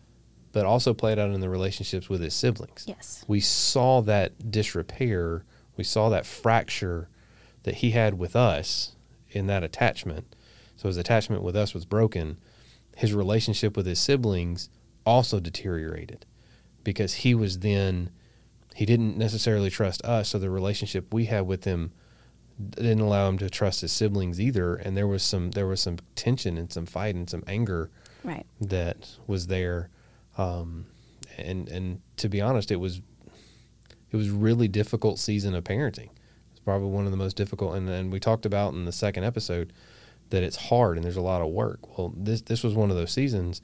[0.52, 2.84] but also played out in the relationships with his siblings.
[2.86, 5.44] yes, We saw that disrepair.
[5.76, 7.08] We saw that fracture
[7.62, 8.96] that he had with us
[9.30, 10.34] in that attachment.
[10.76, 12.38] So his attachment with us was broken.
[12.96, 14.70] His relationship with his siblings
[15.08, 16.26] also deteriorated
[16.84, 18.10] because he was then
[18.74, 20.28] he didn't necessarily trust us.
[20.28, 21.92] So the relationship we had with him
[22.70, 24.76] didn't allow him to trust his siblings either.
[24.76, 27.90] And there was some there was some tension and some fight and some anger
[28.22, 28.46] right.
[28.60, 29.90] that was there.
[30.36, 30.86] Um,
[31.36, 33.00] and and to be honest, it was
[34.10, 36.10] it was really difficult season of parenting.
[36.50, 37.74] It's probably one of the most difficult.
[37.74, 39.72] And and we talked about in the second episode
[40.30, 41.98] that it's hard and there's a lot of work.
[41.98, 43.60] Well, this this was one of those seasons,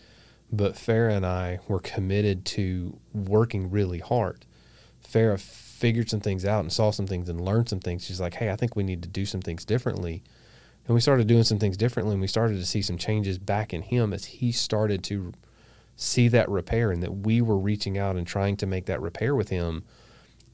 [0.57, 4.45] but Farah and I were committed to working really hard.
[5.07, 8.05] Farah figured some things out and saw some things and learned some things.
[8.05, 10.23] She's like, "Hey, I think we need to do some things differently."
[10.87, 13.73] And we started doing some things differently, and we started to see some changes back
[13.73, 15.33] in him as he started to
[15.97, 19.35] see that repair and that we were reaching out and trying to make that repair
[19.35, 19.85] with him.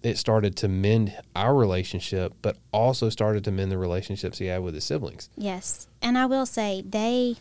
[0.03, 4.63] it started to mend our relationship, but also started to mend the relationships he had
[4.63, 5.29] with his siblings.
[5.37, 5.89] Yes.
[6.01, 7.37] And I will say they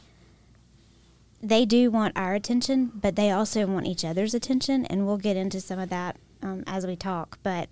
[1.42, 5.38] they do want our attention, but they also want each other's attention, and we'll get
[5.38, 7.40] into some of that um, as we talk.
[7.44, 7.70] But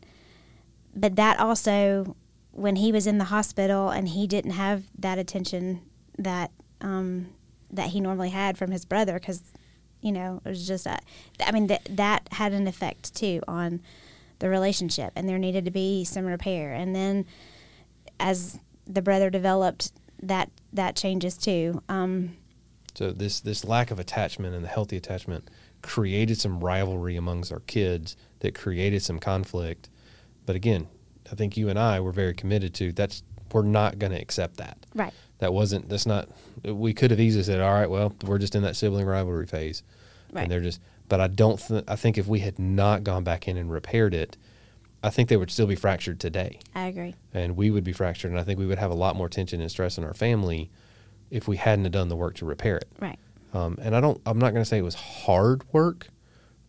[0.96, 2.16] but that also,
[2.52, 5.82] when he was in the hospital and he didn't have that attention
[6.18, 6.52] that
[6.82, 7.28] um,
[7.70, 9.44] that he normally had from his brother, because
[10.02, 13.82] you know it was just I mean that that had an effect too on
[14.40, 16.74] the relationship, and there needed to be some repair.
[16.74, 17.26] And then
[18.20, 21.82] as the brother developed, that that changes too.
[21.90, 22.38] Um,
[22.98, 25.52] so this this lack of attachment and the healthy attachment
[25.84, 29.88] created some rivalry amongst our kids that created some conflict.
[30.48, 30.88] But again,
[31.32, 33.22] I think you and I were very committed to that's
[33.54, 34.84] we're not going to accept that.
[34.96, 35.14] Right.
[35.38, 36.28] That wasn't that's not
[36.64, 39.84] we could have easily said all right, well, we're just in that sibling rivalry phase.
[40.34, 40.42] Right.
[40.42, 43.48] And they're just but I don't th- I think if we had not gone back
[43.48, 44.38] in and repaired it,
[45.04, 46.62] I think they would still be fractured today.
[46.74, 47.14] I agree.
[47.32, 49.62] And we would be fractured and I think we would have a lot more tension
[49.62, 50.72] and stress in our family
[51.30, 52.90] if we hadn't have done the work to repair it.
[53.00, 53.20] Right.
[53.54, 54.22] Um, and I don't.
[54.26, 56.08] I'm not going to say it was hard work.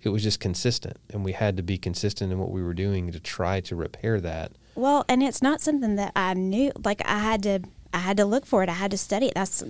[0.02, 3.10] It was just consistent, and we had to be consistent in what we were doing
[3.10, 4.52] to try to repair that.
[4.76, 6.70] Well, and it's not something that I knew.
[6.84, 7.60] Like I had to,
[7.92, 8.68] I had to look for it.
[8.68, 9.34] I had to study it.
[9.34, 9.64] That's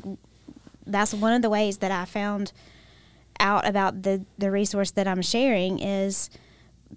[0.87, 2.53] that's one of the ways that I found
[3.40, 6.29] out about the the resource that I'm sharing is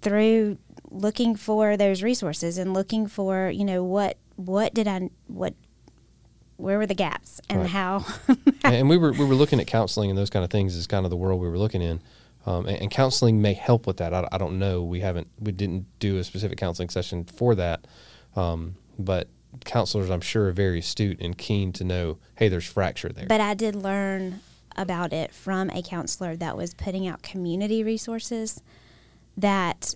[0.00, 0.58] through
[0.90, 5.54] looking for those resources and looking for you know what what did I what
[6.62, 7.70] where were the gaps and Right.
[7.70, 8.06] how
[8.64, 11.04] and we were we were looking at counseling and those kind of things is kind
[11.04, 12.00] of the world we were looking in.
[12.44, 14.12] Um, and, and counseling may help with that.
[14.12, 14.82] I, I don't know.
[14.82, 17.86] We haven't we didn't do a specific counseling session for that.
[18.34, 19.28] Um, but
[19.64, 23.26] counselors, I'm sure, are very astute and keen to know, hey, there's fracture there.
[23.26, 24.40] But I did learn
[24.74, 28.62] about it from a counselor that was putting out community resources
[29.36, 29.94] that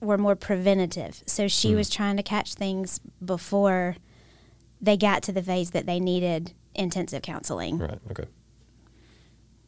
[0.00, 1.22] were more preventative.
[1.26, 3.96] So she was trying to catch things before
[4.82, 7.78] they got to the phase that they needed intensive counseling.
[7.78, 7.98] right.
[8.10, 8.24] Okay.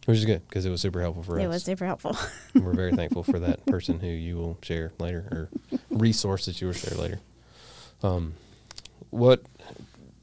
[0.07, 1.45] Which is good because it was super helpful for us.
[1.45, 2.17] It was super helpful.
[2.55, 6.67] We're very thankful for that person who you will share later or resource that you
[6.67, 7.21] will share later.
[8.03, 8.35] Um,
[9.09, 9.43] what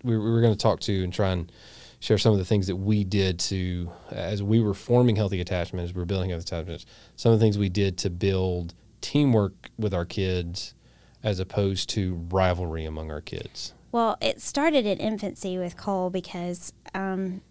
[0.04, 1.52] we, we were going to talk to and try and
[2.00, 5.90] share some of the things that we did to, as we were forming healthy attachments,
[5.90, 9.70] as we were building healthy attachments, some of the things we did to build teamwork
[9.80, 10.76] with our kids
[11.24, 13.74] as opposed to rivalry among our kids.
[13.92, 17.42] Well, it started in infancy with Cole because um,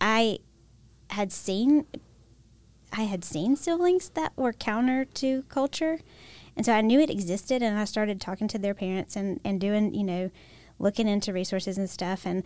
[0.00, 0.38] I
[1.10, 1.86] had seen
[2.94, 6.00] I had seen siblings that were counter to culture,
[6.56, 7.62] and so I knew it existed.
[7.62, 10.30] And I started talking to their parents and and doing you know
[10.78, 12.26] looking into resources and stuff.
[12.26, 12.42] And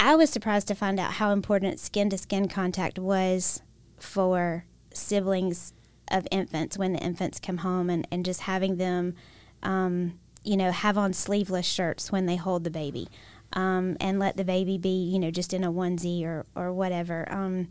[0.00, 3.60] I was surprised to find out how important skin to skin contact was
[3.98, 5.72] for siblings
[6.10, 9.14] of infants when the infants come home and, and just having them
[9.62, 13.06] um, you know, have on sleeveless shirts when they hold the baby,
[13.52, 17.30] um, and let the baby be, you know, just in a onesie or or whatever.
[17.30, 17.68] Um,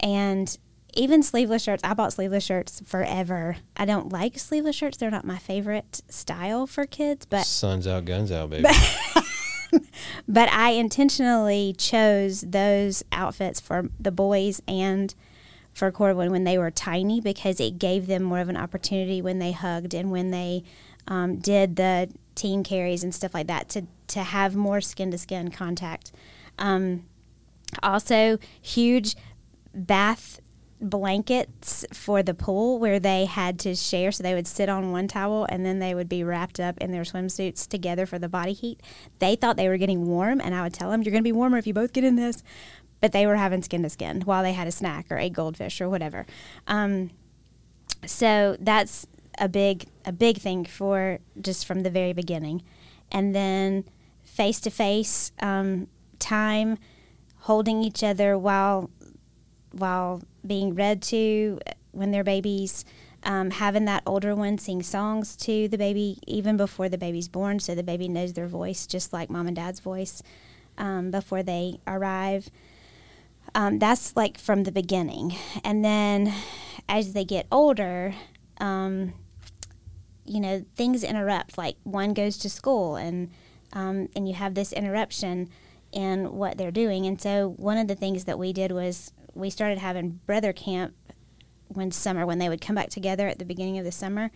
[0.00, 0.56] and
[0.94, 3.58] even sleeveless shirts, I bought sleeveless shirts forever.
[3.76, 8.06] I don't like sleeveless shirts; they're not my favorite style for kids, but Suns out,
[8.06, 8.68] guns out, baby.
[10.28, 15.14] but I intentionally chose those outfits for the boys and
[15.74, 19.40] for Corwin when they were tiny because it gave them more of an opportunity when
[19.40, 20.64] they hugged and when they
[21.08, 25.18] um, did the team carries and stuff like that to to have more skin to
[25.18, 26.12] skin contact.
[26.58, 27.04] Um,
[27.82, 29.16] also, huge
[29.74, 30.40] bath
[30.80, 34.12] blankets for the pool where they had to share.
[34.12, 36.92] So they would sit on one towel and then they would be wrapped up in
[36.92, 38.80] their swimsuits together for the body heat.
[39.18, 41.32] They thought they were getting warm, and I would tell them, You're going to be
[41.32, 42.42] warmer if you both get in this.
[43.00, 45.80] But they were having skin to skin while they had a snack or a goldfish
[45.80, 46.26] or whatever.
[46.66, 47.10] Um,
[48.04, 49.06] so that's
[49.40, 52.62] a big a big thing for just from the very beginning,
[53.10, 53.84] and then
[54.22, 55.32] face to face
[56.18, 56.78] time,
[57.40, 58.90] holding each other while
[59.72, 61.58] while being read to
[61.92, 62.84] when they're babies.
[63.24, 67.58] Um, having that older one sing songs to the baby even before the baby's born,
[67.58, 70.22] so the baby knows their voice, just like mom and dad's voice,
[70.78, 72.48] um, before they arrive.
[73.56, 75.34] Um, that's like from the beginning.
[75.64, 76.32] And then
[76.88, 78.14] as they get older,
[78.60, 79.14] um,
[80.28, 81.58] you know, things interrupt.
[81.58, 83.30] Like one goes to school, and
[83.72, 85.48] um, and you have this interruption
[85.92, 87.06] in what they're doing.
[87.06, 90.94] And so one of the things that we did was we started having brother camp
[91.68, 94.30] one summer when they would come back together at the beginning of the summer.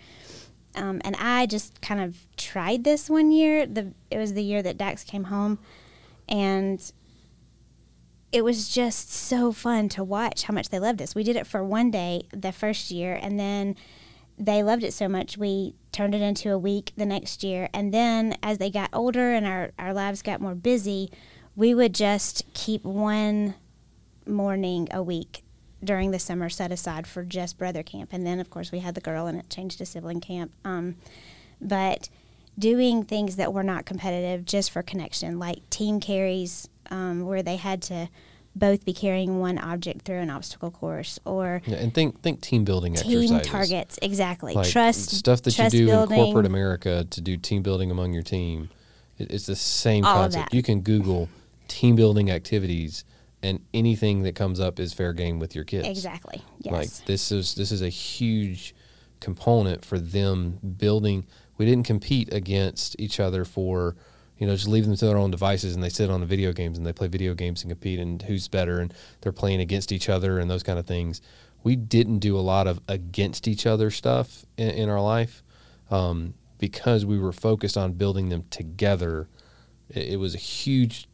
[0.75, 3.67] Um, and I just kind of tried this one year.
[3.67, 5.59] The it was the year that Dax came home,
[6.29, 6.93] and
[8.33, 11.15] it was just so fun to watch how much they loved us.
[11.15, 13.77] We did it for one day the first year, and then
[14.39, 17.69] they loved it so much we turned it into a week the next year.
[17.75, 21.11] And then as they got older and our, our lives got more busy
[21.55, 23.55] we would just keep one
[24.27, 25.43] morning a week
[25.85, 28.11] during the summer set aside for just brother camp.
[28.13, 30.53] And then of course we had the girl and it changed to sibling camp.
[30.65, 30.97] Um,
[31.61, 32.09] but
[32.59, 37.57] doing things that were not competitive just for connection like team carries um, where they
[37.57, 38.09] had to
[38.55, 42.65] both be carrying one object through an obstacle course or Yeah, and think think team
[42.65, 43.47] building team exercises.
[43.51, 46.19] targets exactly like trust stuff that trust you do building.
[46.19, 48.69] in corporate America to do team building among your team.
[49.19, 50.53] It, it's the same All concept.
[50.53, 51.29] You can Google
[51.69, 53.05] team building activities,
[53.43, 55.89] and anything that comes up is fair game with your kids.
[55.89, 58.75] exactly yes Like this is this is a huge
[59.21, 61.25] component for them building.
[61.57, 63.95] We didn't compete against each other for,
[64.39, 66.53] you know, just leave them to their own devices and they sit on the video
[66.53, 69.93] games and they play video games and compete and who's better and they're playing against
[69.93, 71.21] each other and those kind of things.
[71.63, 75.45] We didn't do a lot of against each other stuff in, in our life
[75.91, 79.29] um, because we were focused on building them together.
[79.89, 81.07] It, it was a huge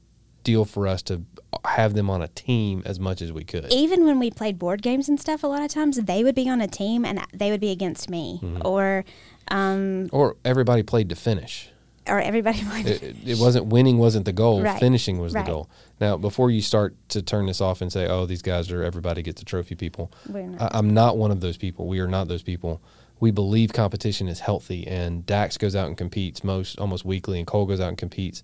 [0.44, 1.22] deal for us to
[1.66, 3.70] have them on a team as much as we could.
[3.70, 6.48] even when we played board games and stuff a lot of times they would be
[6.48, 8.62] on a team and they would be against me Mm-hmm.
[8.64, 9.04] or
[9.48, 11.68] um, Or everybody played to finish.
[12.08, 14.62] Or everybody played It, it- it wasn't winning wasn't the goal.
[14.62, 15.44] Right, Finishing was right.
[15.44, 15.70] the goal.
[16.00, 19.22] Now, before you start to turn this off and say, "Oh, these guys are everybody
[19.22, 20.60] gets a trophy people," not.
[20.62, 21.86] I, I'm not one of those people.
[21.86, 22.80] We are not those people.
[23.20, 27.46] We believe competition is healthy, and Dax goes out and competes most almost weekly, and
[27.46, 28.42] Cole goes out and competes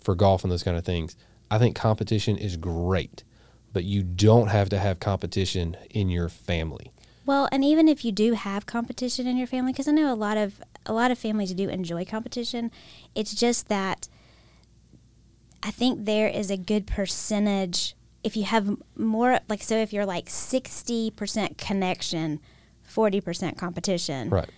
[0.00, 1.16] for golf and those kind of things.
[1.50, 3.24] I think competition is great,
[3.72, 6.92] but you don't have to have competition in your family.
[7.24, 10.14] Well, and even if you do have competition in your family, because I know a
[10.14, 12.70] lot of a lot of families do enjoy competition,
[13.14, 14.08] it's just that
[15.62, 17.94] I think there is a good percentage
[18.24, 22.40] if you have more like so if you're like sixty percent connection,
[22.82, 24.30] forty percent competition.
[24.30, 24.50] Right.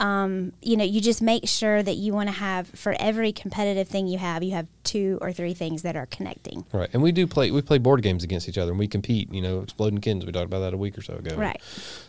[0.00, 3.88] Um, you know, you just make sure that you want to have for every competitive
[3.88, 6.64] thing you have, you have two or three things that are connecting.
[6.72, 7.50] Right, and we do play.
[7.50, 9.32] We play board games against each other, and we compete.
[9.32, 10.24] You know, exploding kittens.
[10.24, 11.36] We talked about that a week or so ago.
[11.36, 11.60] Right.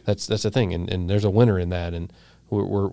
[0.05, 2.11] That's that's the thing, and, and there's a winner in that, and
[2.49, 2.89] we're, we're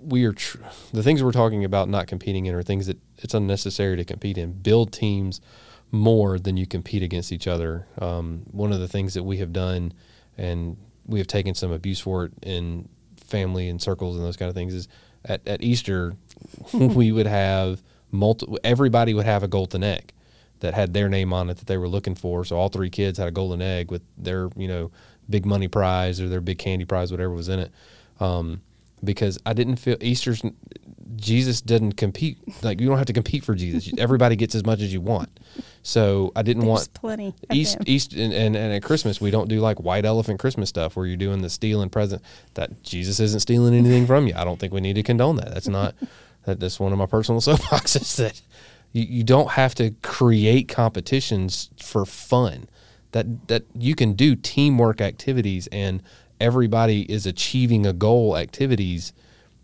[0.00, 0.58] we are tr-
[0.92, 4.38] the things we're talking about not competing in are things that it's unnecessary to compete
[4.38, 4.52] in.
[4.52, 5.40] Build teams
[5.90, 7.86] more than you compete against each other.
[8.00, 9.92] Um, one of the things that we have done,
[10.36, 12.88] and we have taken some abuse for it in
[13.26, 14.88] family and circles and those kind of things, is
[15.24, 16.14] at, at Easter
[16.72, 20.12] we would have multi- everybody would have a golden egg
[20.60, 22.44] that had their name on it that they were looking for.
[22.44, 24.90] So all three kids had a golden egg with their, you know,
[25.28, 27.72] big money prize or their big candy prize, whatever was in it.
[28.20, 28.62] Um,
[29.02, 30.42] because I didn't feel Easter's
[31.16, 32.38] Jesus didn't compete.
[32.62, 33.92] Like you don't have to compete for Jesus.
[33.98, 35.40] Everybody gets as much as you want.
[35.82, 37.34] So I didn't There's want plenty.
[37.50, 37.78] East.
[37.86, 41.06] East and, and, and at Christmas we don't do like white elephant Christmas stuff where
[41.06, 42.22] you're doing the stealing present
[42.54, 44.34] that Jesus isn't stealing anything from you.
[44.36, 45.52] I don't think we need to condone that.
[45.52, 45.94] That's not
[46.44, 48.40] that, that's one of my personal soapboxes that
[48.92, 52.68] you, you don't have to create competitions for fun.
[53.12, 56.02] That that you can do teamwork activities and
[56.40, 59.12] everybody is achieving a goal activities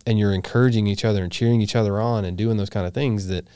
[0.07, 2.93] and you're encouraging each other and cheering each other on and doing those kind of
[2.95, 3.47] things that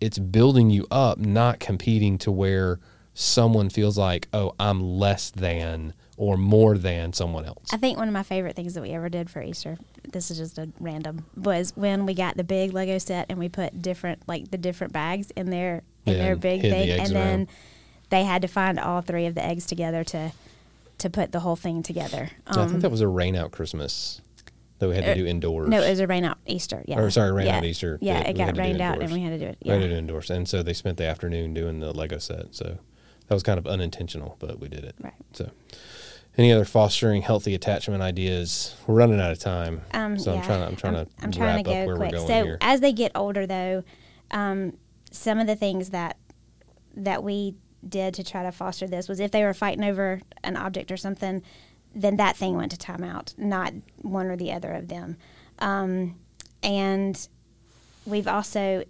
[0.00, 2.78] it's building you up, not competing to where
[3.14, 7.72] someone feels like, oh, I'm less than or more than someone else.
[7.72, 9.76] I think one of my favorite things that we ever did for Easter,
[10.12, 13.48] this is just a random, was when we got the big Lego set and we
[13.48, 17.08] put different like the different bags in their in Yeah, their big the thing, eggs
[17.10, 17.48] and then
[18.10, 20.32] they had to find all three of the eggs together to
[20.98, 22.30] to put the whole thing together.
[22.46, 24.20] I think that was a rain out Christmas
[24.78, 25.68] that we had to uh, do indoors.
[25.68, 26.84] No, it was a rain out Easter.
[26.86, 26.98] Yeah.
[27.00, 27.56] Or, sorry, rain yeah.
[27.56, 27.98] out Easter.
[28.00, 29.58] Yeah, Yeah, it got had to do rained out and we had to do it.
[29.62, 29.74] We Yeah.
[29.74, 30.30] had to do indoors.
[30.30, 32.54] And so they spent the afternoon doing the Lego set.
[32.54, 32.78] So
[33.26, 34.94] that was kind of unintentional, but we did it.
[35.00, 35.14] Right.
[35.32, 35.50] So
[36.36, 38.76] any other fostering healthy attachment ideas?
[38.86, 39.82] We're running out of time.
[39.92, 42.14] Um, so I'm trying to I'm trying I'm, to I'm trying to go quick.
[42.14, 42.58] so here.
[42.60, 43.82] as they get older, though,
[44.30, 44.76] um,
[45.10, 46.16] some of the things that
[46.94, 47.54] that we
[47.86, 50.96] did to try to foster this was if they were fighting over an object or
[50.96, 51.42] something,
[51.94, 53.72] then that thing went to timeout, not
[54.02, 55.16] one or the other of them.
[55.58, 56.16] Um,
[56.62, 57.28] and
[58.04, 58.84] we've also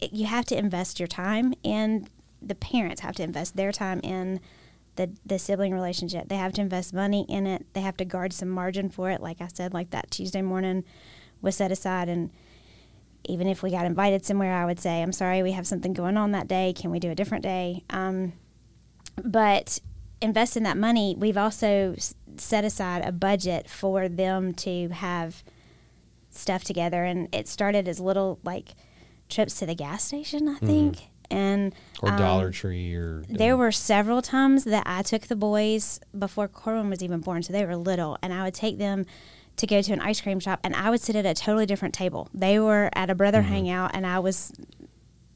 [0.00, 2.06] you have to invest your time in
[2.40, 4.40] the parents have to invest their time in
[4.96, 6.28] the the sibling relationship.
[6.28, 7.66] They have to invest money in it.
[7.72, 9.20] They have to guard some margin for it.
[9.20, 10.84] Like I said, like that Tuesday morning
[11.40, 12.30] was set aside and
[13.28, 16.16] even if we got invited somewhere, I would say, I'm sorry, we have something going
[16.16, 16.72] on that day.
[16.72, 17.84] Can we do a different day?
[17.90, 18.32] Um,
[19.22, 19.78] but
[20.20, 21.14] invest in that money.
[21.16, 21.94] We've also
[22.36, 25.42] set aside a budget for them to have
[26.30, 27.04] stuff together.
[27.04, 28.74] And it started as little like
[29.28, 31.08] trips to the gas station, I think.
[31.30, 36.00] And or um, Dollar Tree or there were several times that I took the boys
[36.18, 39.04] before Corwin was even born, so they were little, and I would take them
[39.58, 41.94] to go to an ice cream shop, and I would sit at a totally different
[41.94, 42.28] table.
[42.32, 44.52] They were at a brother hangout, and I was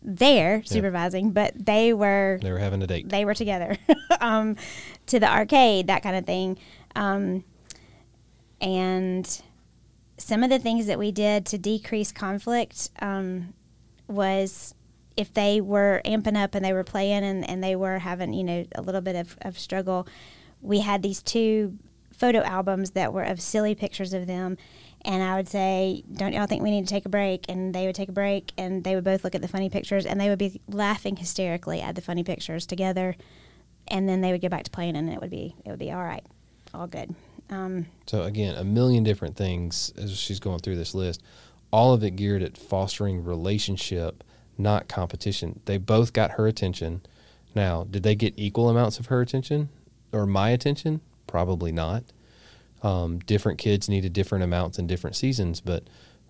[0.02, 3.08] there supervising, but they were They were having a date.
[3.08, 3.76] they were together
[4.20, 4.56] um,
[5.06, 6.58] to the arcade, that kind of thing.
[6.96, 7.44] Um,
[8.60, 9.42] and
[10.18, 13.54] some of the things that we did to decrease conflict um,
[14.08, 14.74] was
[15.16, 18.44] if they were amping up and they were playing and, and they were having, you
[18.44, 20.06] know, a little bit of, of struggle,
[20.60, 21.76] we had these two
[22.12, 24.56] photo albums that were of silly pictures of them.
[25.04, 27.46] And I would say, Don't y'all think we need to take a break?
[27.48, 30.06] And they would take a break and they would both look at the funny pictures
[30.06, 33.16] and they would be laughing hysterically at the funny pictures together.
[33.88, 35.90] And then they would go back to playing and it would be it would be
[35.90, 36.24] all right.
[36.72, 37.14] All good.
[37.50, 41.22] Um, So again, a million different things as she's going through this list.
[41.70, 44.22] All of it geared at fostering relationship,
[44.56, 45.60] not competition.
[45.64, 47.02] They both got her attention.
[47.54, 49.68] Now, did they get equal amounts of her attention
[50.12, 51.00] or my attention?
[51.32, 52.04] Probably not.
[52.82, 55.84] Um, different kids needed different amounts in different seasons, but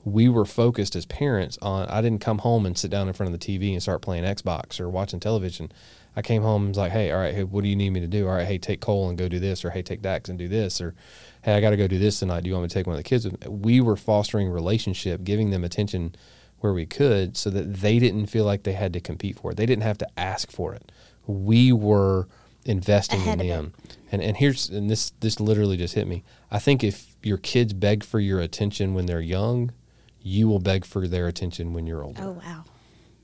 [0.04, 1.88] we were focused as parents on.
[1.88, 4.22] I didn't come home and sit down in front of the TV and start playing
[4.22, 5.72] Xbox or watching television.
[6.14, 7.98] I came home and was like, "Hey, all right, hey, what do you need me
[7.98, 8.28] to do?
[8.28, 10.46] All right, hey, take Cole and go do this, or hey, take Dax and do
[10.46, 10.94] this, or
[11.42, 12.44] hey, I got to go do this tonight.
[12.44, 13.26] Do you want me to take one of the kids?
[13.48, 16.14] We were fostering relationship, giving them attention
[16.60, 19.56] where we could, so that they didn't feel like they had to compete for it.
[19.56, 20.92] They didn't have to ask for it.
[21.26, 22.28] We were
[22.64, 23.72] investing Ahead in them.
[24.10, 26.22] And and here's and this this literally just hit me.
[26.50, 29.72] I think if your kids beg for your attention when they're young,
[30.20, 32.22] you will beg for their attention when you're older.
[32.22, 32.64] oh wow.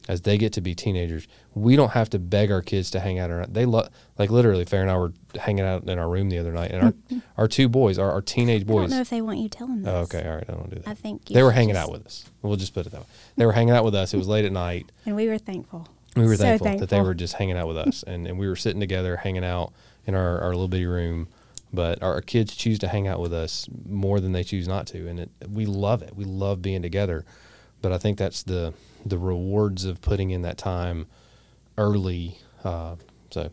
[0.08, 3.18] As they get to be teenagers, we don't have to beg our kids to hang
[3.18, 3.28] out.
[3.30, 3.52] Around.
[3.52, 4.64] They love like literally.
[4.64, 7.46] Farah and I were hanging out in our room the other night, and our our
[7.46, 8.78] two boys, our, our teenage boys.
[8.78, 9.94] I don't know if they want you telling them.
[9.94, 10.88] Oh, okay, all right, I don't do that.
[10.88, 12.24] I think you they were hanging just- out with us.
[12.40, 13.06] We'll just put it that way.
[13.36, 14.14] They were hanging out with us.
[14.14, 14.90] It was late at night.
[15.04, 15.86] And we were thankful.
[16.18, 18.48] We were So thankful, that they were just hanging out with us, and, and we
[18.48, 19.72] were sitting together, hanging out
[20.06, 21.28] in our, our little bitty room.
[21.72, 24.86] But our, our kids choose to hang out with us more than they choose not
[24.88, 26.16] to, and it, we love it.
[26.16, 27.24] We love being together.
[27.82, 28.72] But I think that's the
[29.04, 31.06] the rewards of putting in that time
[31.76, 32.38] early.
[32.64, 32.96] Uh,
[33.30, 33.50] so,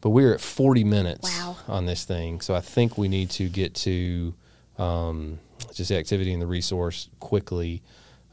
[0.00, 1.56] but we're at forty minutes Wow.
[1.66, 4.34] on this thing, so I think we need to get to
[4.78, 5.38] um,
[5.74, 7.82] just the activity and the resource quickly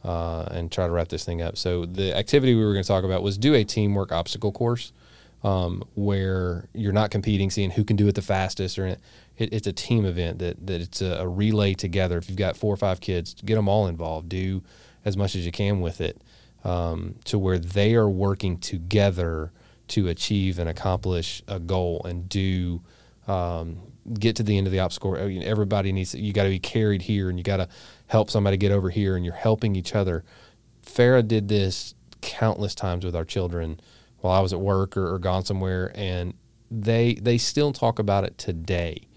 [0.03, 1.57] uh, and try to wrap this thing up.
[1.57, 4.91] So the activity we were going to talk about was do a teamwork obstacle course
[5.43, 8.99] um, where you're not competing, seeing who can do it the fastest, or it,
[9.37, 12.17] it's a team event that that it's a, a relay together.
[12.17, 14.29] If you've got four or five kids, get them all involved.
[14.29, 14.61] Do
[15.05, 16.21] as much as you can with it
[16.63, 19.51] um, to where they are working together
[19.89, 22.81] to achieve and accomplish a goal and do
[23.27, 23.79] um,
[24.17, 25.15] get to the end of the obstacle.
[25.43, 27.67] Everybody needs you got to be carried here, and you got to
[28.14, 30.24] help somebody get over here, and you're helping each other.
[30.86, 33.80] Farah did this countless times with our children
[34.20, 36.36] while I was at work or, or gone somewhere, and
[36.70, 39.07] they they still talk about it today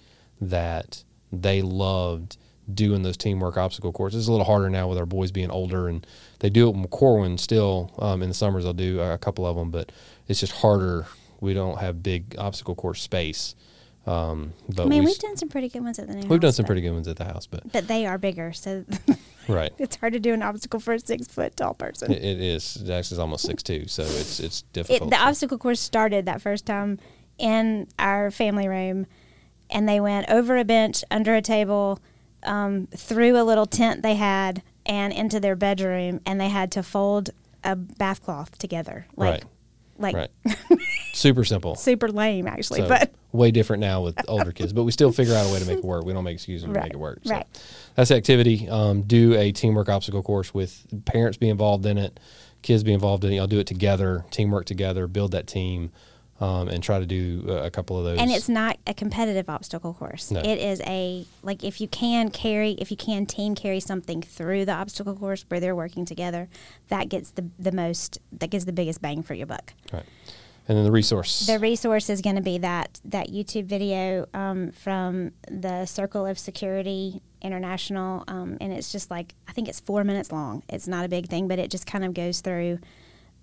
[0.40, 2.38] that they loved
[2.72, 4.22] doing those teamwork obstacle courses.
[4.22, 6.06] It's a little harder now with our boys being older, and
[6.40, 7.92] they do it in Corwin still.
[7.98, 9.92] Um, in the summers, they'll do a couple of them, but
[10.26, 11.06] it's just harder.
[11.40, 13.54] We don't have big obstacle course space.
[14.06, 16.40] Um, but I mean, we, we've done some pretty good ones at the new we've
[16.40, 18.52] done house, some but- pretty good ones at the house, but But they are bigger,
[18.52, 18.84] so
[19.48, 19.72] right.
[19.78, 22.12] it's hard to do an obstacle for a six foot tall person.
[22.12, 22.74] It, it is.
[22.74, 25.10] Dax is almost six two, so it's it's It, difficult.
[25.10, 26.98] the obstacle course started that first time
[27.38, 29.06] in our family room,
[29.70, 31.98] and they went over a bench, under a table,
[32.44, 36.82] um, through a little tent they had, and into their bedroom, and they had to
[36.84, 37.30] fold
[37.64, 39.42] a bath cloth together, like,
[39.98, 40.30] like right.
[41.12, 41.74] Super simple.
[41.76, 45.34] super lame actually, So, but way different now with older kids, but we still figure
[45.34, 46.04] out a way to make it work.
[46.04, 47.20] We don't make excuses to make it work.
[47.24, 47.46] So right.
[47.94, 48.68] that's the activity.
[48.68, 52.20] Um, do a teamwork obstacle course with parents be involved in it,
[52.62, 53.36] kids be involved in it.
[53.36, 55.90] Y'all do it together, teamwork together, build that team,
[56.40, 58.18] um, and try to do a, couple of those.
[58.18, 60.30] and it's not a competitive obstacle course.
[60.30, 60.40] No.
[60.40, 64.64] It is a like if you can carry if you can team carry something through
[64.64, 66.48] the obstacle course where they're working together,
[66.88, 69.72] that gets the the most that gives the biggest bang for your buck.
[69.92, 70.04] right.
[70.68, 71.46] And then the resource.
[71.46, 76.40] The resource is going to be that that YouTube video um, from the Circle of
[76.40, 80.64] Security International, um, and it's just like I think it's four minutes long.
[80.68, 82.80] It's not a big thing, but it just kind of goes through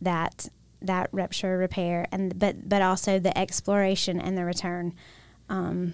[0.01, 0.49] that
[0.83, 4.93] that rupture repair and but but also the exploration and the return.
[5.49, 5.93] Um,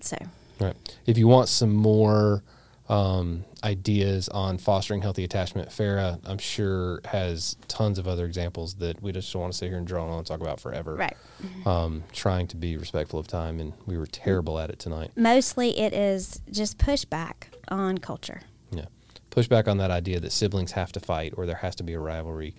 [0.00, 0.16] so
[0.60, 0.76] Right.
[1.06, 2.44] If you want some more
[2.88, 9.02] um, ideas on fostering healthy attachment, Farah, I'm sure, has tons of other examples that
[9.02, 10.94] we just don't want to sit here and drone on and talk about forever.
[10.96, 11.16] right.
[11.64, 15.12] Um, trying to be respectful of time, and we were terrible at it tonight.
[15.16, 18.42] Mostly it is just pushback on culture.
[18.70, 18.86] Yeah.
[19.30, 21.94] Push back on that idea that siblings have to fight or there has to be
[21.94, 22.54] a rivalry.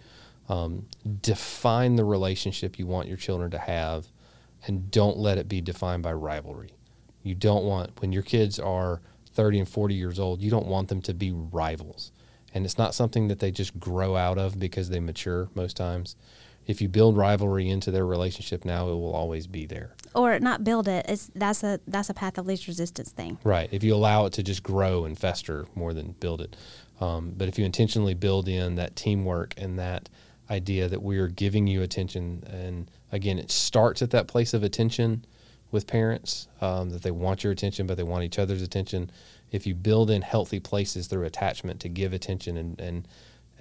[0.51, 0.87] Um,
[1.21, 4.07] define the relationship you want your children to have
[4.67, 6.73] and don't let it be defined by rivalry.
[7.23, 9.01] You don't want, when your kids are
[9.33, 12.11] 30 and 40 years old, you don't want them to be rivals.
[12.53, 16.17] And it's not something that they just grow out of because they mature most times.
[16.67, 19.95] If you build rivalry into their relationship now, it will always be there.
[20.13, 21.05] Or not build it.
[21.07, 23.39] It's that's a that's a path of least resistance thing.
[23.43, 23.69] Right.
[23.71, 26.55] If you allow it to just grow and fester more than build it.
[26.99, 30.09] Um, but if you intentionally build in that teamwork and that
[30.51, 34.63] idea that we are giving you attention, and again, it starts at that place of
[34.63, 35.25] attention
[35.71, 39.09] with parents um, that they want your attention, but they want each other's attention.
[39.51, 43.07] If you build in healthy places through attachment to give attention and, and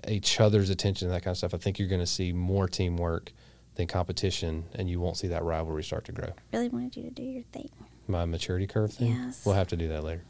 [0.09, 2.67] each other's attention and that kind of stuff, I think you're going to see more
[2.69, 3.33] teamwork
[3.77, 6.31] than competition, and you won't see that rivalry start to grow.
[6.53, 7.71] Really wanted you to do your thing.
[8.09, 9.13] My maturity curve thing.
[9.13, 9.47] Yes.
[9.47, 10.23] We'll have to do that later.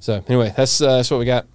[0.00, 1.46] So anyway, that's uh, that's what we got.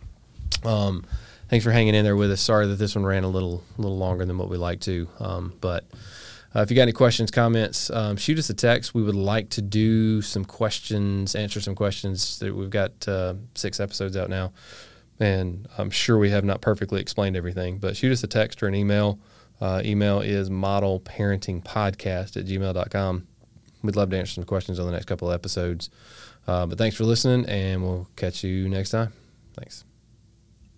[0.64, 1.06] Um,
[1.50, 2.42] thanks for hanging in there with us.
[2.42, 5.54] Sorry that this one ran a little little longer than what we like to, um,
[5.62, 5.86] but.
[6.56, 8.96] Uh, if you got any questions, comments, um, shoot us a text.
[8.96, 12.40] We would like to do some questions, answer some questions.
[12.40, 14.54] That we've got uh, six episodes out now,
[15.20, 17.78] and I'm sure we have not perfectly explained everything.
[17.78, 19.20] But shoot us a text or an email.
[19.60, 23.28] Uh, email is modelparentingpodcast at gmail.com.
[23.84, 25.90] We'd love to answer some questions on the next couple of episodes.
[26.48, 29.14] Uh, but thanks for listening, and we'll catch you next time.
[29.54, 29.87] Thanks.